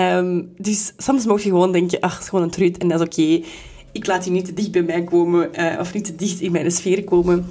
um, 0.00 0.52
dus 0.58 0.92
soms 0.96 1.26
mocht 1.26 1.42
je 1.42 1.48
gewoon 1.48 1.72
denken, 1.72 2.00
ach, 2.00 2.12
het 2.12 2.22
is 2.22 2.28
gewoon 2.28 2.44
een 2.44 2.50
truth 2.50 2.78
en 2.78 2.88
dat 2.88 3.00
is 3.00 3.06
oké. 3.06 3.46
Ik 3.92 4.06
laat 4.06 4.22
die 4.22 4.32
niet 4.32 4.44
te 4.44 4.52
dicht 4.52 4.70
bij 4.70 4.82
mij 4.82 5.04
komen, 5.04 5.50
uh, 5.60 5.80
of 5.80 5.94
niet 5.94 6.04
te 6.04 6.14
dicht 6.14 6.40
in 6.40 6.52
mijn 6.52 6.70
sfeer 6.70 7.04
komen. 7.04 7.46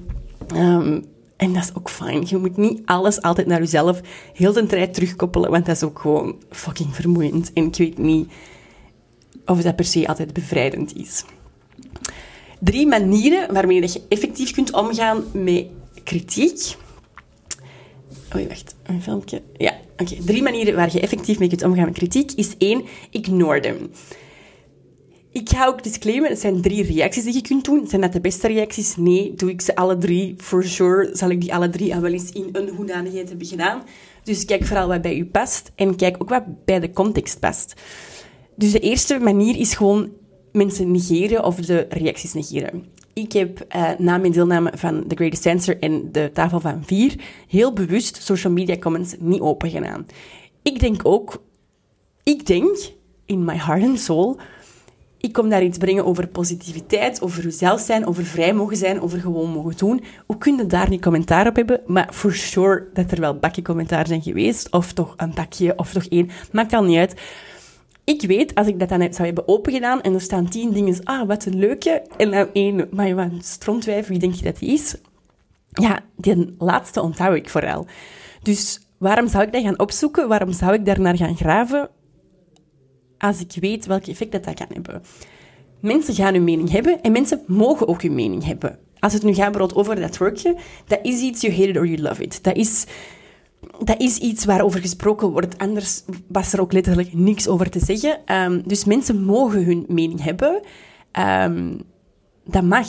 Ehm, 0.48 1.02
en 1.38 1.54
dat 1.54 1.63
is 1.63 1.75
ook 1.75 1.90
fijn. 1.90 2.24
Je 2.28 2.38
moet 2.38 2.58
niet 2.58 2.82
alles 2.86 3.22
altijd 3.22 3.48
naar 3.48 3.60
jezelf 3.60 4.02
heel 4.34 4.54
de 4.54 4.66
tijd 4.66 4.94
terugkoppelen, 4.94 5.52
want 5.52 5.66
dat 5.66 5.75
is 5.75 5.84
ook 5.84 6.00
gewoon 6.00 6.36
fucking 6.50 6.96
vermoeiend. 6.96 7.54
En 7.54 7.66
ik 7.66 7.75
weet 7.75 7.98
niet 7.98 8.32
of 9.46 9.62
dat 9.62 9.75
per 9.75 9.86
se 9.86 10.08
altijd 10.08 10.34
bevrijdend 10.34 10.96
is. 10.96 11.25
Drie 12.60 12.88
manieren 12.88 13.54
waarmee 13.54 13.82
je 13.82 14.02
effectief 14.10 14.52
kunt 14.52 14.74
omgaan 14.74 15.24
met 15.32 15.66
kritiek. 16.04 16.75
Oei, 18.36 18.48
wacht. 18.48 18.75
Een 18.84 19.02
filmpje. 19.02 19.42
Ja, 19.58 19.74
oké. 19.98 20.16
Drie 20.25 20.44
manieren 20.44 20.75
waar 20.75 20.94
je 20.94 21.00
effectief 21.00 21.40
mee 21.40 21.50
kunt 21.50 21.63
omgaan 21.63 21.86
met 21.86 21.94
kritiek 21.94 22.32
is 22.32 22.58
één, 22.58 22.84
ignore 23.10 23.60
them. 23.60 23.92
Ik 25.32 25.50
ga 25.50 25.66
ook 25.66 25.84
disclaimen, 25.84 26.30
het 26.30 26.40
zijn 26.40 26.62
drie 26.62 26.84
reacties 26.84 27.24
die 27.24 27.34
je 27.34 27.42
kunt 27.42 27.66
doen. 27.66 27.88
Zijn 27.88 28.02
dat 28.02 28.13
de 28.13 28.22
beste 28.22 28.48
reacties? 28.48 28.96
Nee. 28.96 29.34
Doe 29.36 29.50
ik 29.50 29.62
ze 29.62 29.75
alle 29.75 29.98
drie? 29.98 30.36
For 30.38 30.63
sure 30.63 31.10
zal 31.13 31.30
ik 31.30 31.42
die 31.42 31.54
alle 31.54 31.70
drie 31.70 31.96
al 31.96 32.02
wel 32.02 32.12
eens 32.12 32.32
in 32.32 32.50
een 32.52 32.70
hoedanigheid 32.70 33.30
hebben 33.30 33.48
gedaan. 33.48 33.84
Dus 34.24 34.46
kijk 34.46 34.66
vooral 34.66 34.88
wat 34.88 35.02
bij 35.02 35.18
u 35.18 35.25
past 35.25 35.72
en 35.75 35.96
kijk 35.96 36.16
ook 36.22 36.30
wat 36.30 36.66
bij 36.66 36.80
de 36.80 36.92
context 36.92 37.40
past. 37.40 37.74
Dus 38.56 38.72
de 38.72 38.80
eerste 38.80 39.20
manier 39.20 39.60
is 39.60 39.74
gewoon 39.75 40.10
mensen 40.53 40.91
negeren 40.91 41.43
of 41.43 41.55
de 41.55 41.86
reacties 41.89 42.33
negeren. 42.33 42.86
Ik 43.13 43.31
heb 43.31 43.65
uh, 43.75 43.89
na 43.98 44.17
mijn 44.17 44.31
deelname 44.31 44.72
van 44.75 45.07
The 45.07 45.15
Greatest 45.15 45.45
Answer 45.45 45.79
en 45.79 46.12
de 46.12 46.29
tafel 46.33 46.60
van 46.60 46.83
vier 46.86 47.15
heel 47.48 47.74
bewust 47.74 48.24
social 48.24 48.53
media 48.53 48.77
comments 48.77 49.15
niet 49.19 49.41
open 49.41 49.69
gedaan. 49.69 50.05
Ik 50.62 50.79
denk 50.79 51.05
ook, 51.05 51.43
ik 52.24 52.45
denk 52.45 52.77
in 53.25 53.45
my 53.45 53.57
heart 53.57 53.83
and 53.83 54.00
soul, 54.00 54.39
ik 55.24 55.33
kom 55.33 55.50
daar 55.50 55.63
iets 55.63 55.77
brengen 55.77 56.05
over 56.05 56.27
positiviteit, 56.27 57.22
over 57.22 57.43
jezelf 57.43 57.81
zijn, 57.81 58.05
over 58.05 58.24
vrij 58.24 58.53
mogen 58.53 58.77
zijn, 58.77 59.01
over 59.01 59.19
gewoon 59.19 59.50
mogen 59.50 59.77
doen. 59.77 60.03
Hoe 60.25 60.38
kun 60.38 60.57
je 60.57 60.65
daar 60.65 60.89
niet 60.89 61.01
commentaar 61.01 61.48
op 61.48 61.55
hebben? 61.55 61.81
Maar 61.86 62.10
for 62.13 62.33
sure 62.33 62.88
dat 62.93 63.12
er 63.12 63.19
wel 63.19 63.38
bakje 63.38 63.62
commentaar 63.62 64.07
zijn 64.07 64.22
geweest, 64.22 64.72
of 64.72 64.93
toch 64.93 65.13
een 65.17 65.31
bakje, 65.36 65.74
of 65.75 65.91
toch 65.91 66.05
één, 66.05 66.29
maakt 66.51 66.74
al 66.74 66.83
niet 66.83 66.98
uit. 66.98 67.22
Ik 68.03 68.22
weet, 68.22 68.55
als 68.55 68.67
ik 68.67 68.79
dat 68.79 68.89
dan 68.89 69.13
zou 69.13 69.25
hebben 69.25 69.48
opengedaan 69.48 70.01
en 70.01 70.13
er 70.13 70.22
staan 70.22 70.50
tien 70.50 70.72
dingen, 70.72 71.03
ah, 71.03 71.27
wat 71.27 71.45
een 71.45 71.60
leuke, 71.60 72.03
en 72.17 72.31
dan 72.31 72.48
één, 72.53 72.88
maar 72.91 73.07
je 73.07 73.29
strontwijf, 73.39 74.07
wie 74.07 74.19
denk 74.19 74.33
je 74.33 74.43
dat 74.43 74.60
die 74.60 74.69
is? 74.69 74.95
Ja, 75.69 76.00
die 76.15 76.55
laatste 76.57 77.01
onthoud 77.01 77.36
ik 77.36 77.50
vooral. 77.50 77.86
Dus 78.41 78.88
waarom 78.98 79.27
zou 79.27 79.43
ik 79.43 79.51
dat 79.51 79.63
gaan 79.63 79.79
opzoeken? 79.79 80.27
Waarom 80.27 80.51
zou 80.51 80.74
ik 80.74 80.86
daar 80.86 81.01
naar 81.01 81.17
gaan 81.17 81.36
graven? 81.36 81.89
Als 83.17 83.39
ik 83.39 83.51
weet 83.60 83.86
welk 83.86 84.05
effect 84.05 84.31
dat, 84.31 84.43
dat 84.43 84.53
kan 84.53 84.67
hebben. 84.74 85.01
Mensen 85.79 86.13
gaan 86.13 86.33
hun 86.33 86.43
mening 86.43 86.69
hebben 86.69 87.01
en 87.01 87.12
mensen 87.12 87.41
mogen 87.48 87.88
ook 87.88 88.01
hun 88.01 88.15
mening 88.15 88.45
hebben. 88.45 88.79
Als 89.00 89.13
het 89.13 89.24
nu 89.24 89.33
gaat 89.33 89.75
over 89.75 89.95
dat 89.95 90.17
workje, 90.17 90.55
dat 90.88 91.00
is 91.01 91.22
iets, 91.22 91.41
you 91.41 91.53
hate 91.53 91.69
it 91.69 91.77
or 91.77 91.86
you 91.86 92.01
love 92.01 92.24
it. 92.24 92.43
Dat 92.43 92.55
is 92.55 92.86
dat 93.84 94.02
is 94.02 94.18
iets 94.18 94.46
waarover 94.46 94.80
gesproken 94.80 95.32
wordt. 95.32 95.58
Anders 95.58 96.04
was 96.28 96.54
er 96.54 96.62
ook 96.62 96.74
letterlijk 96.74 97.13
niks 97.13 97.48
over 97.48 97.70
te 97.70 97.80
zeggen. 97.80 98.36
Um, 98.36 98.62
dus 98.66 98.86
mensen 98.86 99.24
mogen 99.24 99.66
hun 99.66 99.86
mening 99.88 100.24
hebben. 100.24 100.62
Um, 101.52 101.82
dat 102.46 102.63
mag. 102.63 102.88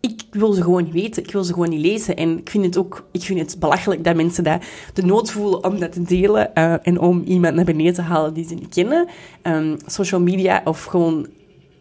Ik 0.00 0.22
wil 0.30 0.52
ze 0.52 0.62
gewoon 0.62 0.84
niet 0.84 0.92
weten. 0.92 1.22
Ik 1.22 1.32
wil 1.32 1.44
ze 1.44 1.52
gewoon 1.52 1.68
niet 1.68 1.80
lezen. 1.80 2.16
En 2.16 2.38
ik 2.38 2.50
vind 2.50 2.64
het 2.64 2.76
ook 2.76 3.08
ik 3.12 3.22
vind 3.22 3.40
het 3.40 3.56
belachelijk 3.58 4.04
dat 4.04 4.16
mensen 4.16 4.44
dat 4.44 4.64
de 4.92 5.02
nood 5.02 5.30
voelen 5.30 5.64
om 5.64 5.78
dat 5.78 5.92
te 5.92 6.02
delen. 6.02 6.50
Uh, 6.54 6.74
en 6.82 7.00
om 7.00 7.22
iemand 7.22 7.54
naar 7.54 7.64
beneden 7.64 7.94
te 7.94 8.02
halen 8.02 8.34
die 8.34 8.46
ze 8.46 8.54
niet 8.54 8.74
kennen. 8.74 9.08
Um, 9.42 9.76
social 9.86 10.20
media 10.20 10.60
of 10.64 10.84
gewoon 10.84 11.26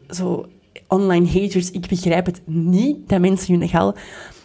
zo 0.10 0.46
online 0.88 1.28
haters. 1.28 1.72
Ik 1.72 1.88
begrijp 1.88 2.26
het 2.26 2.42
niet 2.46 3.10
dat 3.10 3.20
mensen 3.20 3.52
hun 3.52 3.60
nogal 3.60 3.96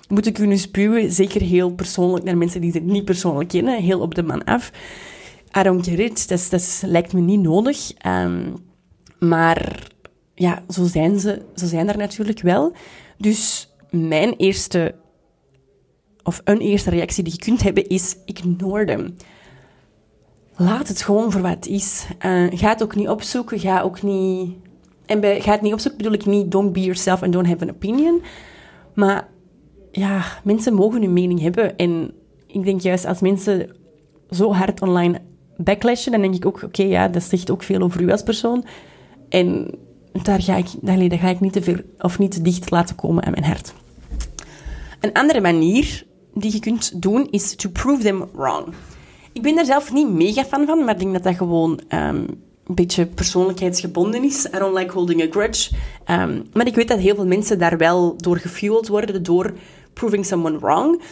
moeten 0.08 0.32
kunnen 0.32 0.58
spuwen. 0.58 1.12
Zeker 1.12 1.40
heel 1.40 1.70
persoonlijk 1.70 2.24
naar 2.24 2.36
mensen 2.36 2.60
die 2.60 2.72
ze 2.72 2.78
niet 2.78 3.04
persoonlijk 3.04 3.48
kennen. 3.48 3.82
Heel 3.82 4.00
op 4.00 4.14
de 4.14 4.22
man 4.22 4.44
af. 4.44 4.70
I 5.58 5.62
don't. 5.62 6.28
Dat, 6.28 6.46
dat 6.50 6.82
lijkt 6.86 7.12
me 7.12 7.20
niet 7.20 7.40
nodig. 7.40 7.92
Um, 8.06 8.54
maar 9.18 9.88
ja, 10.34 10.62
zo 10.68 10.84
zijn 10.84 11.20
ze. 11.20 11.42
Zo 11.54 11.66
zijn 11.66 11.88
er 11.88 11.96
natuurlijk 11.96 12.40
wel. 12.40 12.72
Dus 13.18 13.70
mijn 13.90 14.34
eerste, 14.36 14.94
of 16.22 16.40
een 16.44 16.60
eerste 16.60 16.90
reactie 16.90 17.24
die 17.24 17.32
je 17.32 17.38
kunt 17.38 17.62
hebben, 17.62 17.88
is 17.88 18.16
ignore 18.24 18.84
them. 18.84 19.14
Laat 20.56 20.88
het 20.88 21.02
gewoon 21.02 21.32
voor 21.32 21.40
wat 21.40 21.50
het 21.50 21.66
is. 21.66 22.06
Uh, 22.26 22.46
ga 22.50 22.68
het 22.68 22.82
ook 22.82 22.94
niet 22.94 23.08
opzoeken. 23.08 23.58
Ga 23.58 23.80
ook 23.80 24.02
niet... 24.02 24.56
En 25.06 25.20
bij 25.20 25.40
ga 25.40 25.52
het 25.52 25.60
niet 25.60 25.72
opzoeken 25.72 26.02
bedoel 26.02 26.18
ik 26.18 26.26
niet 26.26 26.50
don't 26.50 26.72
be 26.72 26.80
yourself 26.80 27.22
and 27.22 27.32
don't 27.32 27.46
have 27.46 27.62
an 27.62 27.70
opinion. 27.70 28.22
Maar 28.94 29.28
ja, 29.98 30.24
mensen 30.44 30.74
mogen 30.74 31.02
hun 31.02 31.12
mening 31.12 31.40
hebben. 31.40 31.76
En 31.76 32.12
ik 32.46 32.64
denk 32.64 32.80
juist 32.80 33.04
als 33.04 33.20
mensen 33.20 33.76
zo 34.30 34.52
hard 34.52 34.82
online 34.82 35.20
backlashen, 35.56 36.12
dan 36.12 36.20
denk 36.20 36.34
ik 36.34 36.46
ook, 36.46 36.62
oké, 36.62 36.82
ja, 36.82 37.08
dat 37.08 37.22
zegt 37.22 37.50
ook 37.50 37.62
veel 37.62 37.80
over 37.80 38.00
u 38.00 38.10
als 38.10 38.22
persoon. 38.22 38.64
En 39.28 39.74
daar 40.22 40.42
ga 40.42 40.56
ik, 40.56 40.66
daar 40.80 41.18
ga 41.18 41.28
ik 41.28 41.40
niet 41.40 41.52
te 41.52 41.62
veel 41.62 41.80
of 41.98 42.18
niet 42.18 42.30
te 42.30 42.42
dicht 42.42 42.70
laten 42.70 42.96
komen 42.96 43.24
aan 43.24 43.32
mijn 43.32 43.44
hart. 43.44 43.72
Een 45.00 45.12
andere 45.12 45.40
manier 45.40 46.06
die 46.34 46.52
je 46.52 46.60
kunt 46.60 47.02
doen 47.02 47.28
is 47.30 47.56
to 47.56 47.70
prove 47.70 48.02
them 48.02 48.28
wrong. 48.32 48.66
Ik 49.32 49.42
ben 49.42 49.54
daar 49.54 49.64
zelf 49.64 49.92
niet 49.92 50.08
mega 50.08 50.44
fan 50.44 50.66
van, 50.66 50.84
maar 50.84 50.94
ik 50.94 51.00
denk 51.00 51.12
dat 51.12 51.22
dat 51.22 51.36
gewoon 51.36 51.80
um, 51.88 52.26
een 52.66 52.74
beetje 52.74 53.06
persoonlijkheidsgebonden 53.06 54.24
is. 54.24 54.46
I 54.46 54.58
don't 54.58 54.78
like 54.78 54.92
holding 54.92 55.22
a 55.22 55.26
grudge. 55.30 55.70
Um, 56.10 56.44
maar 56.52 56.66
ik 56.66 56.74
weet 56.74 56.88
dat 56.88 56.98
heel 56.98 57.14
veel 57.14 57.26
mensen 57.26 57.58
daar 57.58 57.78
wel 57.78 58.16
door 58.16 58.36
gefueled 58.36 58.88
worden, 58.88 59.22
door 59.22 59.54
proving 59.98 60.26
someone 60.26 60.58
wrong. 60.58 61.02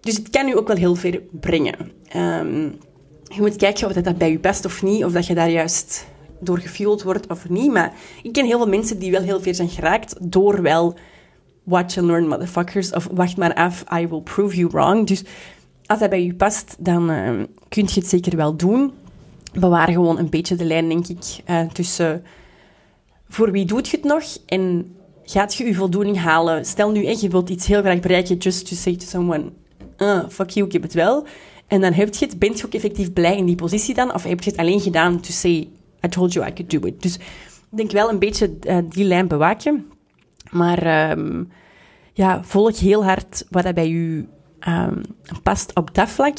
Dus 0.00 0.16
het 0.16 0.30
kan 0.30 0.48
u 0.48 0.56
ook 0.56 0.66
wel 0.66 0.76
heel 0.76 0.94
ver 0.94 1.20
brengen. 1.40 1.92
Um, 2.16 2.78
je 3.24 3.40
moet 3.40 3.56
kijken 3.56 3.86
of 3.86 3.92
dat 3.92 4.18
bij 4.18 4.30
je 4.30 4.38
past 4.38 4.64
of 4.64 4.82
niet, 4.82 5.04
of 5.04 5.12
dat 5.12 5.26
je 5.26 5.34
daar 5.34 5.50
juist 5.50 6.06
door 6.40 6.58
gefueled 6.58 7.02
wordt 7.02 7.26
of 7.26 7.48
niet. 7.48 7.72
Maar 7.72 7.92
ik 8.22 8.32
ken 8.32 8.46
heel 8.46 8.58
veel 8.58 8.68
mensen 8.68 8.98
die 8.98 9.10
wel 9.10 9.22
heel 9.22 9.40
ver 9.40 9.54
zijn 9.54 9.68
geraakt 9.68 10.16
door 10.20 10.62
wel 10.62 10.96
watch 11.62 11.98
and 11.98 12.06
learn 12.06 12.28
motherfuckers 12.28 12.92
of 12.92 13.08
wacht 13.12 13.36
maar 13.36 13.54
af, 13.54 13.84
I 14.00 14.08
will 14.08 14.20
prove 14.20 14.56
you 14.56 14.68
wrong. 14.70 15.06
Dus 15.06 15.24
als 15.86 15.98
dat 15.98 16.10
bij 16.10 16.24
je 16.24 16.34
past, 16.34 16.76
dan 16.78 17.10
uh, 17.10 17.28
kun 17.68 17.84
je 17.86 18.00
het 18.00 18.08
zeker 18.08 18.36
wel 18.36 18.56
doen. 18.56 18.92
Bewaar 19.52 19.88
gewoon 19.88 20.18
een 20.18 20.30
beetje 20.30 20.56
de 20.56 20.64
lijn, 20.64 20.88
denk 20.88 21.06
ik, 21.06 21.24
uh, 21.50 21.60
tussen 21.72 22.24
voor 23.28 23.50
wie 23.50 23.64
doet 23.64 23.88
je 23.88 23.96
het 23.96 24.06
nog 24.06 24.24
en 24.46 24.94
gaat 25.30 25.54
je 25.54 25.64
je 25.64 25.74
voldoening 25.74 26.18
halen? 26.18 26.64
Stel 26.64 26.90
nu, 26.90 27.06
je 27.06 27.28
wilt 27.28 27.50
iets 27.50 27.66
heel 27.66 27.80
graag 27.80 28.00
bereiken, 28.00 28.36
just 28.36 28.68
to 28.68 28.74
say 28.74 28.96
to 28.96 29.06
someone, 29.06 29.52
uh, 29.98 30.28
fuck 30.28 30.50
you, 30.50 30.66
ik 30.66 30.72
heb 30.72 30.82
het 30.82 30.94
wel. 30.94 31.26
En 31.66 31.80
dan 31.80 31.92
heb 31.92 32.14
je 32.14 32.24
het, 32.24 32.38
bent 32.38 32.58
je 32.58 32.66
ook 32.66 32.74
effectief 32.74 33.12
blij 33.12 33.36
in 33.36 33.46
die 33.46 33.54
positie 33.54 33.94
dan? 33.94 34.14
Of 34.14 34.22
heb 34.22 34.42
je 34.42 34.50
het 34.50 34.58
alleen 34.58 34.80
gedaan 34.80 35.20
to 35.20 35.30
say, 35.30 35.68
I 36.04 36.08
told 36.08 36.32
you 36.32 36.46
I 36.46 36.52
could 36.52 36.70
do 36.70 36.86
it? 36.86 37.02
Dus 37.02 37.14
ik 37.70 37.76
denk 37.76 37.90
wel 37.90 38.10
een 38.10 38.18
beetje 38.18 38.56
uh, 38.62 38.78
die 38.88 39.04
lijn 39.04 39.28
bewaken. 39.28 39.90
Maar 40.50 41.10
um, 41.10 41.48
ja, 42.12 42.44
volg 42.44 42.78
heel 42.78 43.04
hard 43.04 43.46
wat 43.50 43.64
er 43.64 43.74
bij 43.74 43.88
u 43.90 44.28
um, 44.68 45.02
past 45.42 45.74
op 45.74 45.94
dat 45.94 46.08
vlak. 46.08 46.36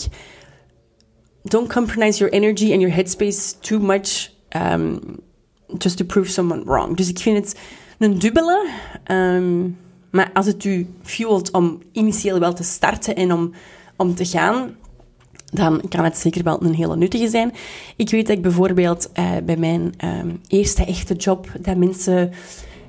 Don't 1.44 1.74
compromise 1.74 2.18
your 2.18 2.34
energy 2.34 2.72
and 2.72 2.82
your 2.82 2.96
headspace 2.96 3.60
too 3.60 3.80
much 3.80 4.30
um, 4.50 5.00
just 5.78 5.98
to 5.98 6.06
prove 6.06 6.30
someone 6.30 6.64
wrong. 6.64 6.98
Dus 6.98 7.10
ik 7.10 7.20
vind 7.20 7.38
het 7.38 7.60
een 8.02 8.20
dubbele. 8.20 8.70
Um, 9.12 9.78
maar 10.12 10.30
als 10.34 10.46
het 10.46 10.64
u 10.64 10.88
fuelt 11.04 11.52
om 11.52 11.82
initieel 11.92 12.40
wel 12.40 12.54
te 12.54 12.64
starten 12.64 13.16
en 13.16 13.34
om, 13.34 13.52
om 13.98 14.16
te 14.16 14.26
gaan, 14.26 14.76
dan 15.46 15.82
kan 15.90 16.04
het 16.04 16.18
zeker 16.18 16.44
wel 16.44 16.64
een 16.64 16.74
hele 16.74 16.96
nuttige 16.96 17.30
zijn. 17.30 17.54
Ik 17.96 18.10
weet 18.10 18.28
dat 18.28 18.36
ik 18.36 18.42
bijvoorbeeld 18.42 19.10
uh, 19.20 19.32
bij 19.46 19.58
mijn 19.58 19.94
um, 20.06 20.42
eerste 20.48 20.86
echte 20.86 21.14
job, 21.14 21.48
dat 21.62 21.78
mensen 21.78 22.32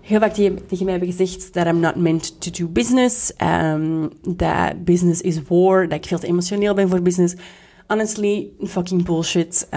heel 0.01 0.21
vaak 0.21 0.35
tegen, 0.35 0.59
mij 0.69 0.91
hebben 0.91 1.13
gezegd 1.13 1.55
dat 1.55 1.67
I'm 1.67 1.81
not 1.81 1.97
meant 1.97 2.41
to 2.41 2.51
do 2.51 2.69
business, 2.69 3.33
um, 3.43 4.11
dat 4.37 4.85
business 4.85 5.21
is 5.21 5.43
war, 5.49 5.89
dat 5.89 5.99
ik 5.99 6.07
veel 6.07 6.19
te 6.19 6.27
emotioneel 6.27 6.75
ben 6.75 6.89
voor 6.89 7.03
business. 7.03 7.35
Honestly, 7.87 8.49
fucking 8.63 9.05
bullshit. 9.05 9.69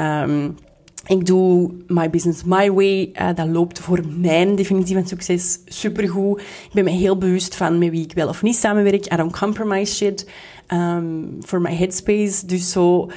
Ik 1.08 1.26
doe 1.26 1.72
my 1.88 2.10
business 2.10 2.44
my 2.44 2.72
way. 2.72 3.12
Uh, 3.14 3.30
dat 3.36 3.48
loopt 3.48 3.80
voor 3.80 4.00
mijn 4.08 4.56
definitie 4.56 4.96
van 4.96 5.08
succes 5.08 5.60
supergoed. 5.66 6.40
Ik 6.42 6.74
ben 6.74 6.84
me 6.84 6.90
heel 6.90 7.18
bewust 7.18 7.56
van 7.56 7.78
met 7.78 7.90
wie 7.90 8.04
ik 8.04 8.14
wel 8.14 8.28
of 8.28 8.42
niet 8.42 8.56
samenwerk. 8.56 9.14
I 9.14 9.16
don't 9.16 9.38
compromise 9.38 9.96
shit 9.96 10.30
um, 10.74 11.38
for 11.42 11.62
my 11.62 11.76
headspace. 11.76 12.46
Dus 12.46 12.72
zo, 12.72 13.10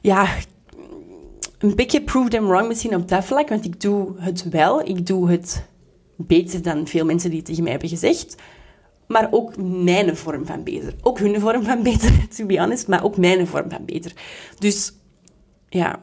ja, 0.00 0.28
een 1.58 1.74
beetje 1.74 2.02
prove 2.02 2.28
them 2.28 2.46
wrong 2.46 2.68
misschien 2.68 2.94
op 2.94 3.08
dat 3.08 3.24
vlak. 3.24 3.48
Want 3.48 3.64
ik 3.64 3.80
doe 3.80 4.12
het 4.16 4.48
wel. 4.48 4.88
Ik 4.88 5.06
doe 5.06 5.30
het 5.30 5.66
beter 6.16 6.62
dan 6.62 6.86
veel 6.86 7.04
mensen 7.04 7.28
die 7.28 7.38
het 7.38 7.48
tegen 7.48 7.62
mij 7.62 7.72
hebben 7.72 7.90
gezegd. 7.90 8.34
Maar 9.06 9.28
ook 9.30 9.56
mijn 9.56 10.16
vorm 10.16 10.46
van 10.46 10.62
beter. 10.62 10.94
Ook 11.02 11.18
hun 11.18 11.40
vorm 11.40 11.64
van 11.64 11.82
beter, 11.82 12.10
to 12.36 12.46
be 12.46 12.58
honest. 12.58 12.88
Maar 12.88 13.04
ook 13.04 13.16
mijn 13.16 13.46
vorm 13.46 13.70
van 13.70 13.84
beter. 13.84 14.12
Dus 14.58 14.92
ja, 15.68 16.00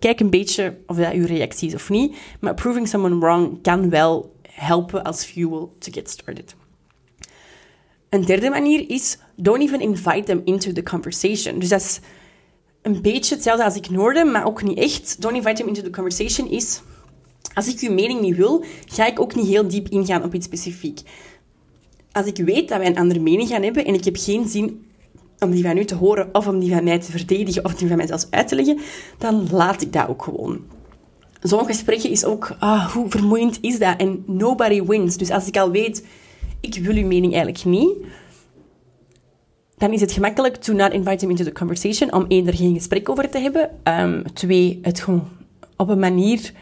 kijk 0.00 0.20
een 0.20 0.30
beetje 0.30 0.76
of 0.86 0.96
dat 0.96 1.12
uw 1.12 1.26
reactie 1.26 1.68
is 1.68 1.74
of 1.74 1.88
niet. 1.88 2.16
Maar 2.40 2.54
proving 2.54 2.88
someone 2.88 3.18
wrong 3.18 3.62
kan 3.62 3.90
wel 3.90 4.34
helpen 4.48 5.04
als 5.04 5.24
fuel 5.24 5.76
to 5.78 5.92
get 5.92 6.10
started. 6.10 6.54
Een 8.08 8.24
derde 8.24 8.50
manier 8.50 8.90
is, 8.90 9.18
don't 9.36 9.60
even 9.62 9.80
invite 9.80 10.22
them 10.22 10.42
into 10.44 10.72
the 10.72 10.82
conversation. 10.82 11.58
Dus 11.58 11.68
dat 11.68 11.80
is 11.80 12.00
een 12.82 13.02
beetje 13.02 13.34
hetzelfde 13.34 13.64
als 13.64 13.76
ignore 13.76 14.24
maar 14.24 14.46
ook 14.46 14.62
niet 14.62 14.78
echt. 14.78 15.20
Don't 15.20 15.36
invite 15.36 15.54
them 15.54 15.68
into 15.68 15.82
the 15.82 15.90
conversation 15.90 16.50
is, 16.50 16.80
als 17.54 17.68
ik 17.68 17.80
uw 17.80 17.94
mening 17.94 18.20
niet 18.20 18.36
wil, 18.36 18.64
ga 18.86 19.06
ik 19.06 19.20
ook 19.20 19.34
niet 19.34 19.46
heel 19.46 19.68
diep 19.68 19.88
ingaan 19.88 20.24
op 20.24 20.34
iets 20.34 20.46
specifiek. 20.46 21.00
Als 22.12 22.26
ik 22.26 22.36
weet 22.36 22.68
dat 22.68 22.78
wij 22.78 22.86
een 22.86 22.98
andere 22.98 23.20
mening 23.20 23.48
gaan 23.48 23.62
hebben 23.62 23.84
en 23.84 23.94
ik 23.94 24.04
heb 24.04 24.16
geen 24.16 24.48
zin 24.48 24.89
om 25.40 25.50
die 25.50 25.62
van 25.62 25.76
u 25.76 25.84
te 25.84 25.94
horen 25.94 26.28
of 26.32 26.46
om 26.46 26.58
die 26.58 26.74
van 26.74 26.84
mij 26.84 26.98
te 26.98 27.10
verdedigen 27.10 27.64
of 27.64 27.74
die 27.74 27.88
van 27.88 27.96
mij 27.96 28.06
zelfs 28.06 28.26
uit 28.30 28.48
te 28.48 28.54
leggen, 28.54 28.78
dan 29.18 29.48
laat 29.50 29.82
ik 29.82 29.92
dat 29.92 30.08
ook 30.08 30.22
gewoon. 30.22 30.60
Zo'n 31.42 31.66
gesprekje 31.66 32.10
is 32.10 32.24
ook, 32.24 32.56
ah, 32.58 32.90
hoe 32.90 33.10
vermoeiend 33.10 33.58
is 33.60 33.78
dat? 33.78 33.96
En 33.96 34.22
nobody 34.26 34.82
wins. 34.82 35.16
Dus 35.16 35.30
als 35.30 35.46
ik 35.46 35.56
al 35.56 35.70
weet, 35.70 36.06
ik 36.60 36.74
wil 36.74 36.94
uw 36.94 37.06
mening 37.06 37.32
eigenlijk 37.32 37.64
niet, 37.64 37.90
dan 39.76 39.92
is 39.92 40.00
het 40.00 40.12
gemakkelijk 40.12 40.56
to 40.56 40.72
not 40.72 40.92
invite 40.92 41.16
them 41.16 41.30
into 41.30 41.44
the 41.44 41.52
conversation, 41.52 42.12
om 42.12 42.24
één, 42.28 42.46
er 42.46 42.54
geen 42.54 42.74
gesprek 42.74 43.08
over 43.08 43.30
te 43.30 43.38
hebben. 43.38 43.70
Um, 43.84 44.32
twee, 44.32 44.78
het 44.82 45.00
gewoon 45.00 45.28
op 45.76 45.88
een 45.88 45.98
manier 45.98 46.52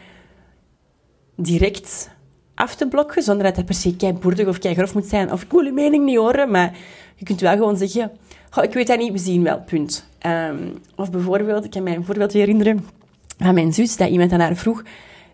direct 1.35 2.09
af 2.55 2.75
te 2.75 2.87
blokken, 2.87 3.23
zonder 3.23 3.43
dat 3.43 3.55
het 3.55 3.65
per 3.65 3.75
se 3.75 3.95
kei 3.95 4.13
boerdig 4.13 4.47
of 4.47 4.59
kei 4.59 4.75
grof 4.75 4.93
moet 4.93 5.05
zijn, 5.05 5.31
of 5.31 5.41
ik 5.43 5.51
wil 5.51 5.65
uw 5.65 5.73
mening 5.73 6.05
niet 6.05 6.17
horen, 6.17 6.51
maar 6.51 6.77
je 7.15 7.25
kunt 7.25 7.39
wel 7.39 7.51
gewoon 7.51 7.77
zeggen, 7.77 8.11
ik 8.61 8.73
weet 8.73 8.87
dat 8.87 8.99
niet, 8.99 9.11
we 9.11 9.17
zien 9.17 9.43
wel, 9.43 9.59
punt. 9.59 10.05
Um, 10.25 10.73
of 10.95 11.11
bijvoorbeeld, 11.11 11.65
ik 11.65 11.71
kan 11.71 11.83
mij 11.83 11.95
een 11.95 12.05
voorbeeld 12.05 12.33
herinneren 12.33 12.85
van 13.37 13.53
mijn 13.53 13.73
zus, 13.73 13.97
dat 13.97 14.09
iemand 14.09 14.31
aan 14.31 14.39
haar 14.39 14.55
vroeg, 14.55 14.83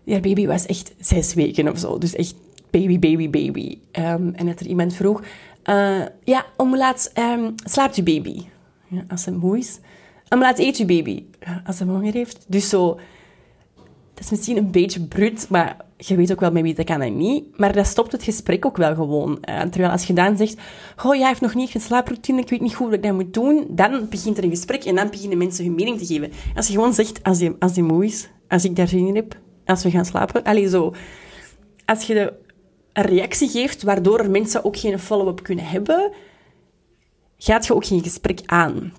die 0.04 0.20
baby 0.20 0.46
was 0.46 0.66
echt 0.66 0.94
zes 1.00 1.34
weken 1.34 1.68
of 1.68 1.78
zo, 1.78 1.98
dus 1.98 2.14
echt 2.14 2.34
baby, 2.70 2.98
baby, 2.98 3.30
baby. 3.30 3.78
Um, 3.92 4.32
en 4.34 4.46
dat 4.46 4.60
er 4.60 4.66
iemand 4.66 4.94
vroeg, 4.94 5.22
uh, 5.64 6.04
ja, 6.24 6.46
om 6.56 6.76
laat 6.76 7.12
um, 7.18 7.54
slaapt 7.64 7.96
uw 7.96 8.04
baby? 8.04 8.42
Ja, 8.88 9.04
als 9.08 9.22
ze 9.22 9.32
moe 9.32 9.58
is. 9.58 9.78
Om 10.28 10.38
laat 10.38 10.58
eet 10.58 10.76
uw 10.76 10.86
baby? 10.86 11.22
als 11.66 11.76
ze 11.76 11.84
honger 11.84 12.12
heeft. 12.12 12.44
Dus 12.48 12.68
zo, 12.68 12.98
dat 14.16 14.24
is 14.24 14.30
misschien 14.30 14.56
een 14.56 14.70
beetje 14.70 15.00
brut, 15.00 15.46
maar 15.48 15.76
je 15.96 16.16
weet 16.16 16.32
ook 16.32 16.40
wel 16.40 16.52
met 16.52 16.62
wie 16.62 16.74
dat 16.74 16.84
kan 16.84 17.00
en 17.00 17.16
niet. 17.16 17.58
Maar 17.58 17.72
dat 17.72 17.86
stopt 17.86 18.12
het 18.12 18.22
gesprek 18.22 18.66
ook 18.66 18.76
wel 18.76 18.94
gewoon. 18.94 19.30
Uh, 19.30 19.60
terwijl 19.60 19.92
als 19.92 20.04
je 20.04 20.12
dan 20.12 20.36
zegt, 20.36 20.56
oh, 21.04 21.14
jij 21.14 21.28
heeft 21.28 21.40
nog 21.40 21.54
niet 21.54 21.74
een 21.74 21.80
slaaproutine, 21.80 22.40
ik 22.40 22.48
weet 22.48 22.60
niet 22.60 22.74
goed 22.74 22.86
wat 22.86 22.94
ik 22.94 23.02
dat 23.02 23.12
moet 23.12 23.34
doen, 23.34 23.66
dan 23.70 24.08
begint 24.08 24.38
er 24.38 24.44
een 24.44 24.50
gesprek 24.50 24.84
en 24.84 24.94
dan 24.94 25.10
beginnen 25.10 25.38
mensen 25.38 25.64
hun 25.64 25.74
mening 25.74 25.98
te 25.98 26.06
geven. 26.06 26.32
Als 26.54 26.66
je 26.66 26.72
gewoon 26.72 26.94
zegt, 26.94 27.22
als 27.22 27.38
die, 27.38 27.52
als 27.58 27.72
die 27.72 27.82
moe 27.82 28.04
is, 28.04 28.28
als 28.48 28.64
ik 28.64 28.76
daar 28.76 28.88
zin 28.88 29.06
in 29.06 29.14
heb, 29.14 29.38
als 29.64 29.82
we 29.82 29.90
gaan 29.90 30.04
slapen, 30.04 30.42
allee, 30.42 30.68
zo. 30.68 30.94
Als 31.84 32.06
je 32.06 32.14
de, 32.14 32.32
een 32.92 33.04
reactie 33.04 33.48
geeft 33.48 33.82
waardoor 33.82 34.30
mensen 34.30 34.64
ook 34.64 34.76
geen 34.76 34.98
follow-up 34.98 35.42
kunnen 35.42 35.64
hebben, 35.64 36.12
gaat 37.38 37.66
je 37.66 37.74
ook 37.74 37.86
geen 37.86 38.02
gesprek 38.02 38.40
aan. 38.46 38.92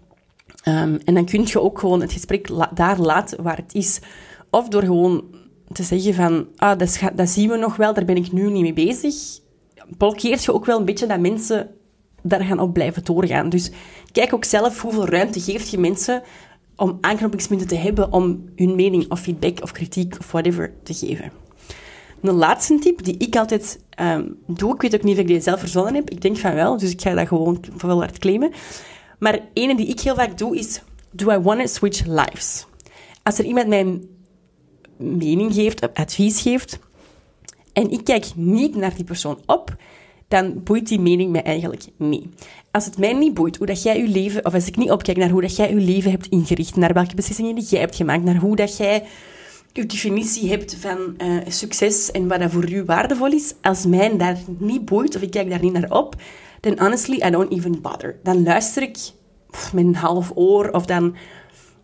Um, 0.68 1.00
en 1.06 1.14
dan 1.14 1.26
kun 1.26 1.46
je 1.46 1.62
ook 1.62 1.80
gewoon 1.80 2.02
het 2.02 2.12
gesprek 2.12 2.50
daar 2.74 3.00
laten 3.00 3.44
waar 3.44 3.58
het 3.58 3.74
is. 3.74 4.00
Of 4.50 4.68
door 4.68 4.84
gewoon 4.84 5.24
te 5.72 5.84
zeggen 5.84 6.14
van, 6.14 6.48
ah, 6.56 6.78
dat, 6.78 7.00
dat 7.16 7.30
zien 7.30 7.50
we 7.50 7.58
nog 7.58 7.76
wel, 7.76 7.94
daar 7.94 8.06
ben 8.06 8.16
ik 8.16 8.32
nu 8.32 8.50
niet 8.50 8.62
mee 8.62 8.88
bezig, 8.88 9.16
blokkeert 9.98 10.44
je 10.44 10.54
ook 10.54 10.66
wel 10.66 10.80
een 10.80 10.86
beetje 10.86 11.08
dat 11.08 11.20
mensen 11.20 11.70
daar 12.22 12.44
gaan 12.44 12.60
op 12.60 12.74
blijven 12.74 13.04
doorgaan. 13.04 13.50
Dus 13.50 13.72
kijk 14.12 14.34
ook 14.34 14.46
zelf 14.46 14.82
hoeveel 14.82 15.08
ruimte 15.08 15.40
geeft 15.40 15.70
je 15.70 15.78
mensen 15.78 16.22
om 16.76 16.98
aanknopingspunten 17.02 17.68
te 17.68 17.76
hebben 17.76 18.14
om 18.14 18.50
hun 18.56 18.76
mening 18.76 19.12
of 19.12 19.20
feedback 19.20 19.62
of 19.62 19.72
kritiek 19.72 20.16
of 20.20 20.32
whatever 20.32 20.74
te 20.84 20.94
geven. 20.94 21.32
Een 22.22 22.34
laatste 22.34 22.80
tip 22.80 23.04
die 23.04 23.18
ik 23.18 23.36
altijd 23.36 23.80
um, 24.02 24.38
doe, 24.48 24.74
ik 24.74 24.82
weet 24.82 24.96
ook 24.96 25.04
niet 25.04 25.14
of 25.14 25.22
ik 25.22 25.28
die 25.28 25.42
zelf 25.42 25.60
verzonnen 25.60 25.96
heb, 25.96 26.10
ik 26.10 26.22
denk 26.22 26.38
van 26.38 26.54
wel, 26.54 26.78
dus 26.78 26.92
ik 26.92 27.02
ga 27.02 27.14
dat 27.14 27.28
gewoon 27.28 27.64
wel 27.78 28.00
hard 28.00 28.18
claimen. 28.18 28.52
Maar 29.20 29.40
ene 29.54 29.76
die 29.76 29.88
ik 29.88 30.00
heel 30.00 30.16
vaak 30.16 30.38
doe 30.38 30.58
is, 30.58 30.82
do 31.12 31.32
I 31.32 31.38
want 31.38 31.60
to 31.60 31.66
switch 31.66 32.06
lives? 32.06 32.66
Als 33.24 33.40
er 33.40 33.46
iemand 33.46 33.68
mijn 33.68 34.02
mening 34.98 35.54
geeft, 35.54 35.94
advies 35.94 36.42
geeft, 36.42 36.80
en 37.74 37.92
ik 37.92 38.04
kijk 38.04 38.26
niet 38.36 38.76
naar 38.76 38.96
die 38.96 39.04
persoon 39.04 39.40
op, 39.46 39.76
dan 40.28 40.64
boeit 40.64 40.88
die 40.88 41.00
mening 41.00 41.32
mij 41.32 41.44
eigenlijk 41.44 41.86
niet. 41.98 42.26
Als 42.72 42.86
het 42.86 42.98
mij 42.98 43.14
niet 43.14 43.34
boeit 43.34 43.58
hoe 43.58 43.68
dat 43.68 43.84
jij 43.84 44.00
je 44.00 44.08
leven, 44.08 44.46
of 44.46 44.54
als 44.54 44.68
ik 44.68 44.78
niet 44.78 44.92
opkijk 44.92 45.18
naar 45.18 45.30
hoe 45.30 45.42
dat 45.42 45.56
jij 45.56 45.70
je 45.70 45.76
leven 45.76 46.12
hebt 46.12 46.28
ingericht, 46.28 46.76
naar 46.76 46.94
welke 46.94 47.16
beslissingen 47.16 47.56
die 47.56 47.64
jij 47.64 47.80
hebt 47.80 47.96
gemaakt, 47.96 48.24
naar 48.24 48.36
hoe 48.36 48.56
dat 48.56 48.78
jij 48.78 49.04
je 49.74 49.86
definitie 49.86 50.50
hebt 50.50 50.76
van 50.76 50.98
uh, 51.18 51.38
succes 51.48 52.12
en 52.12 52.28
wat 52.28 52.40
dat 52.40 52.52
voor 52.52 52.72
u 52.72 52.84
waardevol 52.84 53.32
is, 53.32 53.54
als 53.62 53.86
mij 53.86 54.18
daar 54.18 54.38
niet 54.58 54.86
boeit 54.86 55.16
of 55.16 55.22
ik 55.22 55.32
kijk 55.32 55.50
daar 55.50 55.62
niet 55.62 55.74
naar 55.74 55.92
op, 55.92 56.16
dan 56.60 56.80
honestly, 56.80 57.16
I 57.26 57.30
don't 57.30 57.52
even 57.52 57.82
bother. 57.82 58.20
Dan 58.24 58.44
luister 58.44 58.82
ik 58.82 58.98
met 59.74 59.86
een 59.86 59.96
half 59.96 60.32
oor 60.36 60.70
of 60.70 60.86
dan 60.86 61.16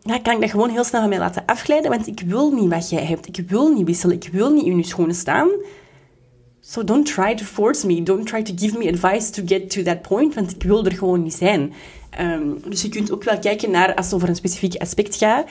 ja, 0.04 0.20
kan 0.20 0.34
ik 0.34 0.42
dat 0.42 0.50
gewoon 0.50 0.70
heel 0.70 0.84
snel 0.84 1.02
van 1.02 1.10
mij 1.10 1.20
laten 1.20 1.44
afglijden, 1.46 1.92
want 1.92 2.08
ik 2.08 2.22
wil 2.26 2.52
niet 2.52 2.70
wat 2.70 2.90
jij 2.90 3.04
hebt. 3.04 3.28
Ik 3.28 3.50
wil 3.50 3.74
niet 3.74 3.86
wisselen. 3.86 4.16
Ik 4.16 4.30
wil 4.32 4.54
niet 4.54 4.66
in 4.66 4.78
je 4.78 4.86
schoenen 4.86 5.16
staan. 5.16 5.50
So 6.60 6.84
don't 6.84 7.06
try 7.06 7.36
to 7.36 7.46
force 7.46 7.88
me. 7.88 8.04
Don't 8.04 8.28
try 8.28 8.44
to 8.44 8.54
give 8.56 8.78
me 8.78 8.90
advice 8.90 9.32
to 9.32 9.44
get 9.46 9.70
to 9.70 9.82
that 9.82 10.02
point, 10.02 10.34
want 10.34 10.52
ik 10.56 10.64
wil 10.64 10.86
er 10.86 10.92
gewoon 10.92 11.24
niet 11.24 11.34
zijn. 11.34 11.74
Um, 12.20 12.62
dus 12.70 12.82
je 12.82 12.90
kunt 12.90 13.12
ook 13.12 13.24
wel 13.24 13.40
kijken 13.40 13.72
naar, 13.72 13.96
als 13.96 14.06
het 14.06 14.16
over 14.16 14.30
een 14.30 14.36
specifiek 14.36 14.76
aspect 14.76 15.16
gaat, 15.16 15.46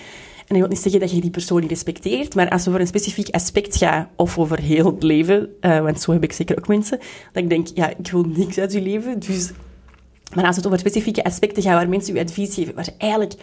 en 0.47 0.55
ik 0.55 0.61
wil 0.61 0.69
niet 0.69 0.79
zeggen 0.79 1.01
dat 1.01 1.11
je 1.11 1.21
die 1.21 1.31
persoon 1.31 1.61
niet 1.61 1.71
respecteert, 1.71 2.35
maar 2.35 2.49
als 2.49 2.61
het 2.61 2.69
over 2.69 2.81
een 2.81 2.87
specifiek 2.87 3.29
aspect 3.29 3.77
gaat, 3.77 4.09
of 4.17 4.38
over 4.38 4.61
heel 4.61 4.85
het 4.85 5.03
leven, 5.03 5.55
uh, 5.61 5.81
want 5.81 6.01
zo 6.01 6.12
heb 6.12 6.23
ik 6.23 6.33
zeker 6.33 6.59
ook 6.59 6.69
mensen, 6.69 6.99
dat 7.33 7.43
ik 7.43 7.49
denk, 7.49 7.67
ja, 7.75 7.88
ik 7.88 8.11
wil 8.11 8.23
niks 8.23 8.59
uit 8.59 8.73
je 8.73 8.81
leven, 8.81 9.19
dus... 9.19 9.51
Maar 10.35 10.47
als 10.47 10.57
het 10.57 10.67
over 10.67 10.79
specifieke 10.79 11.25
aspecten 11.25 11.62
gaat 11.62 11.73
waar 11.73 11.88
mensen 11.88 12.15
je 12.15 12.21
advies 12.21 12.55
geven, 12.55 12.75
waar 12.75 12.88
eigenlijk 12.99 13.35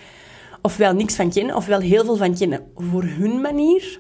ofwel 0.62 0.93
niks 0.93 1.15
van 1.15 1.32
kennen, 1.32 1.56
ofwel 1.56 1.80
heel 1.80 2.06
veel 2.06 2.17
van 2.17 2.36
kennen 2.36 2.62
voor 2.76 3.04
hun 3.04 3.41
manier, 3.41 4.00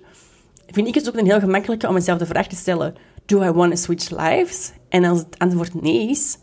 vind 0.67 0.87
ik 0.87 0.95
het 0.95 1.07
ook 1.07 1.17
een 1.17 1.25
heel 1.25 1.39
gemakkelijke 1.39 1.87
om 1.87 1.93
mezelf 1.93 2.19
de 2.19 2.25
vraag 2.25 2.47
te 2.47 2.55
stellen, 2.55 2.95
do 3.25 3.43
I 3.43 3.51
want 3.51 3.71
to 3.71 3.77
switch 3.77 4.09
lives? 4.09 4.71
En 4.89 5.03
als 5.03 5.19
het 5.19 5.37
antwoord 5.37 5.81
nee 5.81 6.09
is, 6.09 6.37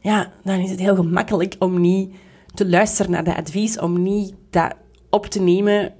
ja, 0.00 0.32
dan 0.44 0.58
is 0.58 0.70
het 0.70 0.80
heel 0.80 0.94
gemakkelijk 0.94 1.56
om 1.58 1.80
niet 1.80 2.14
te 2.54 2.68
luisteren 2.68 3.10
naar 3.10 3.24
dat 3.24 3.36
advies, 3.36 3.78
om 3.78 4.02
niet 4.02 4.34
dat 4.50 4.74
op 5.10 5.26
te 5.26 5.40
nemen 5.40 5.94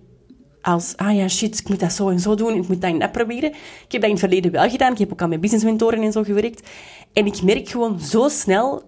als, 0.66 0.96
ah 0.96 1.16
ja, 1.16 1.28
shit, 1.28 1.58
ik 1.58 1.68
moet 1.68 1.80
dat 1.80 1.92
zo 1.92 2.08
en 2.08 2.20
zo 2.20 2.34
doen, 2.34 2.54
ik 2.54 2.68
moet 2.68 2.80
dat 2.80 3.00
en 3.00 3.10
proberen. 3.10 3.50
Ik 3.50 3.92
heb 3.92 4.00
dat 4.00 4.02
in 4.02 4.10
het 4.10 4.18
verleden 4.18 4.52
wel 4.52 4.70
gedaan, 4.70 4.92
ik 4.92 4.98
heb 4.98 5.12
ook 5.12 5.22
al 5.22 5.28
met 5.28 5.40
businessmentoren 5.40 6.02
en 6.02 6.12
zo 6.12 6.22
gewerkt. 6.22 6.68
En 7.12 7.26
ik 7.26 7.42
merk 7.42 7.68
gewoon 7.68 8.00
zo 8.00 8.28
snel 8.28 8.82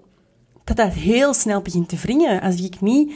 dat 0.65 0.77
dat 0.77 0.93
heel 0.93 1.35
snel 1.35 1.63
begint 1.63 1.89
te 1.89 1.97
wringen. 1.97 2.41
Als 2.41 2.63
ik 2.63 2.81
niet 2.81 3.13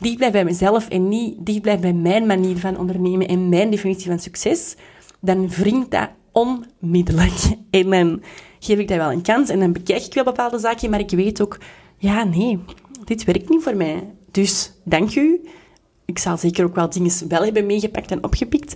dicht 0.00 0.16
blijf 0.16 0.32
bij 0.32 0.44
mezelf 0.44 0.88
en 0.88 1.08
niet 1.08 1.36
dicht 1.38 1.60
blijf 1.60 1.80
bij 1.80 1.92
mijn 1.92 2.26
manier 2.26 2.56
van 2.56 2.78
ondernemen 2.78 3.28
en 3.28 3.48
mijn 3.48 3.70
definitie 3.70 4.10
van 4.10 4.18
succes, 4.18 4.76
dan 5.20 5.48
wringt 5.48 5.90
dat 5.90 6.08
onmiddellijk. 6.32 7.38
En 7.70 7.90
dan 7.90 8.22
geef 8.58 8.78
ik 8.78 8.88
dat 8.88 8.96
wel 8.96 9.12
een 9.12 9.22
kans 9.22 9.48
en 9.48 9.58
dan 9.58 9.72
bekijk 9.72 10.04
ik 10.04 10.14
wel 10.14 10.24
bepaalde 10.24 10.58
zaken, 10.58 10.90
maar 10.90 11.00
ik 11.00 11.10
weet 11.10 11.42
ook, 11.42 11.58
ja, 11.96 12.24
nee, 12.24 12.58
dit 13.04 13.24
werkt 13.24 13.48
niet 13.48 13.62
voor 13.62 13.76
mij. 13.76 14.10
Dus 14.30 14.72
dank 14.84 15.14
u. 15.14 15.40
Ik 16.04 16.18
zal 16.18 16.36
zeker 16.36 16.64
ook 16.64 16.74
wel 16.74 16.90
dingen 16.90 17.28
wel 17.28 17.44
hebben 17.44 17.66
meegepakt 17.66 18.10
en 18.10 18.24
opgepikt. 18.24 18.74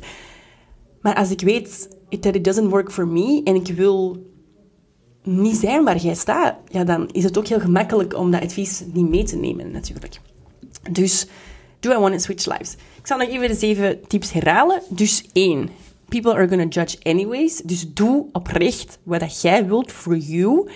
Maar 1.00 1.14
als 1.14 1.30
ik 1.30 1.40
weet 1.40 1.88
dat 2.20 2.34
it 2.34 2.44
doesn't 2.44 2.70
work 2.70 2.92
for 2.92 3.08
me 3.08 3.40
en 3.44 3.54
ik 3.54 3.66
wil 3.66 4.26
niet 5.22 5.56
zijn 5.56 5.84
waar 5.84 5.96
jij 5.96 6.14
staat, 6.14 6.56
ja, 6.68 6.84
dan 6.84 7.08
is 7.12 7.24
het 7.24 7.38
ook 7.38 7.46
heel 7.46 7.60
gemakkelijk 7.60 8.16
om 8.16 8.30
dat 8.30 8.42
advies 8.42 8.84
niet 8.92 9.08
mee 9.08 9.24
te 9.24 9.36
nemen, 9.36 9.70
natuurlijk. 9.70 10.20
Dus, 10.90 11.26
do 11.80 11.90
I 11.90 11.98
want 11.98 12.12
to 12.12 12.18
switch 12.18 12.46
lives? 12.46 12.72
Ik 12.98 13.06
zal 13.06 13.18
nog 13.18 13.28
even 13.28 13.48
de 13.48 13.54
zeven 13.54 14.06
tips 14.06 14.32
herhalen. 14.32 14.82
Dus 14.88 15.28
één, 15.32 15.68
people 16.08 16.34
are 16.34 16.48
gonna 16.48 16.64
judge 16.64 16.96
anyways. 17.02 17.56
Dus 17.56 17.92
doe 17.92 18.26
oprecht 18.32 18.98
wat 19.02 19.40
jij 19.40 19.66
wilt 19.66 19.92
for 19.92 20.16
you. 20.16 20.68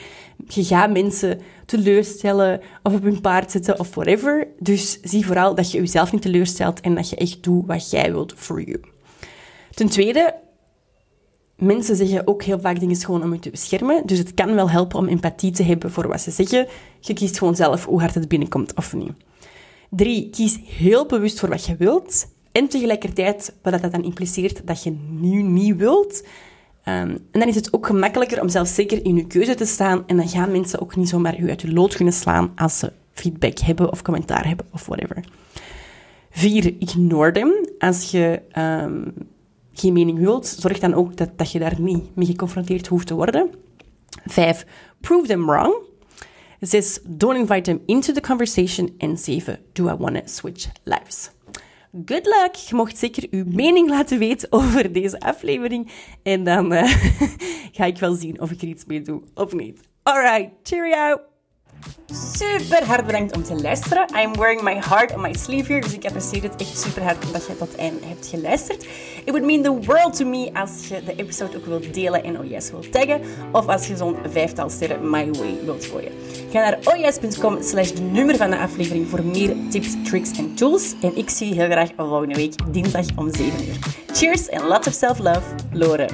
Je 0.46 0.64
gaat 0.64 0.90
mensen 0.90 1.40
teleurstellen 1.66 2.60
of 2.82 2.94
op 2.94 3.02
hun 3.02 3.20
paard 3.20 3.50
zetten 3.50 3.78
of 3.78 3.94
whatever. 3.94 4.46
Dus 4.58 5.00
zie 5.02 5.26
vooral 5.26 5.54
dat 5.54 5.70
je 5.70 5.78
jezelf 5.78 6.12
niet 6.12 6.22
teleurstelt 6.22 6.80
en 6.80 6.94
dat 6.94 7.10
je 7.10 7.16
echt 7.16 7.42
doet 7.42 7.66
wat 7.66 7.90
jij 7.90 8.12
wilt 8.12 8.32
for 8.36 8.62
you. 8.62 8.80
Ten 9.74 9.88
tweede, 9.88 10.34
mensen 11.56 11.96
zeggen 11.96 12.26
ook 12.26 12.42
heel 12.42 12.60
vaak 12.60 12.80
dingen 12.80 12.96
gewoon 12.96 13.22
om 13.22 13.32
je 13.32 13.38
te 13.38 13.50
beschermen. 13.50 14.06
Dus 14.06 14.18
het 14.18 14.34
kan 14.34 14.54
wel 14.54 14.70
helpen 14.70 14.98
om 14.98 15.08
empathie 15.08 15.50
te 15.50 15.62
hebben 15.62 15.90
voor 15.90 16.08
wat 16.08 16.20
ze 16.20 16.30
zeggen. 16.30 16.66
Je 17.00 17.12
kiest 17.12 17.38
gewoon 17.38 17.56
zelf 17.56 17.84
hoe 17.84 18.00
hard 18.00 18.14
het 18.14 18.28
binnenkomt 18.28 18.74
of 18.74 18.94
niet. 18.94 19.12
Drie, 19.90 20.30
kies 20.30 20.58
heel 20.64 21.06
bewust 21.06 21.40
voor 21.40 21.48
wat 21.48 21.64
je 21.64 21.76
wilt. 21.76 22.26
En 22.52 22.68
tegelijkertijd, 22.68 23.54
wat 23.62 23.82
dat 23.82 23.92
dan 23.92 24.04
impliceert 24.04 24.66
dat 24.66 24.82
je 24.82 24.96
nu 25.08 25.42
niet 25.42 25.76
wilt. 25.76 26.26
Um, 26.84 27.10
en 27.30 27.40
dan 27.40 27.48
is 27.48 27.54
het 27.54 27.72
ook 27.72 27.86
gemakkelijker 27.86 28.40
om 28.40 28.48
zelfzeker 28.48 29.04
in 29.04 29.16
je 29.16 29.26
keuze 29.26 29.54
te 29.54 29.64
staan. 29.64 30.06
En 30.06 30.16
dan 30.16 30.28
gaan 30.28 30.50
mensen 30.50 30.80
ook 30.80 30.96
niet 30.96 31.08
zomaar 31.08 31.40
u 31.40 31.48
uit 31.48 31.60
je 31.60 31.72
lood 31.72 31.94
kunnen 31.94 32.14
slaan 32.14 32.52
als 32.56 32.78
ze 32.78 32.92
feedback 33.12 33.58
hebben 33.58 33.92
of 33.92 34.02
commentaar 34.02 34.46
hebben 34.46 34.66
of 34.72 34.86
whatever. 34.86 35.24
Vier, 36.30 36.74
ignore 36.78 37.32
them. 37.32 37.52
Als 37.78 38.10
je 38.10 38.42
um, 38.58 39.12
geen 39.72 39.92
mening 39.92 40.18
wilt, 40.18 40.46
zorg 40.46 40.78
dan 40.78 40.94
ook 40.94 41.16
dat, 41.16 41.30
dat 41.36 41.52
je 41.52 41.58
daar 41.58 41.80
niet 41.80 42.16
mee 42.16 42.26
geconfronteerd 42.26 42.86
hoeft 42.86 43.06
te 43.06 43.14
worden. 43.14 43.50
Vijf, 44.26 44.66
prove 45.00 45.26
them 45.26 45.46
wrong. 45.46 45.74
6. 46.60 47.00
Don't 47.04 47.36
invite 47.36 47.64
them 47.64 47.82
into 47.86 48.12
the 48.12 48.20
conversation. 48.20 48.94
En 48.98 49.16
7. 49.16 49.58
Do 49.72 49.88
I 49.88 49.94
want 49.94 50.16
to 50.16 50.22
switch 50.24 50.68
lives? 50.84 51.30
Good 52.04 52.26
luck! 52.26 52.54
Je 52.54 52.74
mocht 52.74 52.98
zeker 52.98 53.26
uw 53.30 53.44
mening 53.46 53.88
laten 53.96 54.18
weten 54.18 54.52
over 54.52 54.92
deze 54.92 55.20
aflevering. 55.20 55.90
En 56.22 56.44
dan 56.44 56.72
uh, 56.72 56.82
ga 57.76 57.84
ik 57.84 57.98
wel 57.98 58.14
zien 58.14 58.40
of 58.40 58.50
ik 58.50 58.62
er 58.62 58.68
iets 58.68 58.84
mee 58.84 59.00
doe 59.00 59.22
of 59.34 59.52
niet. 59.52 59.80
Alright, 60.02 60.50
cheerio! 60.62 61.20
Super 62.12 62.86
hard 62.86 63.06
bedankt 63.06 63.36
om 63.36 63.42
te 63.42 63.54
luisteren. 63.54 64.06
I'm 64.16 64.32
wearing 64.32 64.62
my 64.62 64.74
heart 64.80 65.14
on 65.14 65.20
my 65.20 65.34
sleeve 65.34 65.72
here, 65.72 65.80
dus 65.80 65.92
ik 65.92 66.04
apprecieer 66.04 66.42
het 66.42 66.56
echt 66.56 66.80
super 66.80 67.02
hard 67.02 67.32
dat 67.32 67.46
je 67.46 67.56
tot 67.56 67.76
einde 67.76 68.06
hebt 68.06 68.26
geluisterd. 68.26 68.82
It 69.24 69.30
would 69.30 69.44
mean 69.44 69.62
the 69.62 69.92
world 69.92 70.16
to 70.16 70.26
me 70.26 70.50
als 70.52 70.88
je 70.88 71.04
de 71.04 71.14
episode 71.16 71.56
ook 71.56 71.66
wilt 71.66 71.94
delen 71.94 72.24
en 72.24 72.38
oh 72.38 72.48
wilt 72.48 72.92
taggen, 72.92 73.20
of 73.52 73.66
als 73.66 73.86
je 73.86 73.96
zo'n 73.96 74.16
vijftal 74.30 74.70
sterren 74.70 75.10
my 75.10 75.30
way 75.30 75.58
wilt 75.64 75.84
gooien. 75.84 76.12
Ga 76.50 76.60
naar 76.60 76.78
oyes.com 76.84 77.54
oh 77.54 77.62
slash 77.62 77.90
de 77.90 78.02
nummer 78.02 78.36
van 78.36 78.50
de 78.50 78.58
aflevering 78.58 79.08
voor 79.08 79.24
meer 79.24 79.56
tips, 79.70 79.94
tricks 80.04 80.38
en 80.38 80.54
tools. 80.54 80.94
En 81.02 81.16
ik 81.16 81.30
zie 81.30 81.48
je 81.48 81.54
heel 81.54 81.70
graag 81.70 81.90
volgende 81.96 82.34
week 82.34 82.72
dinsdag 82.72 83.06
om 83.16 83.34
7 83.34 83.68
uur. 83.68 83.78
Cheers 84.12 84.48
en 84.48 84.66
lots 84.66 84.86
of 84.86 84.92
self-love, 84.92 85.42
Lore. 85.72 86.08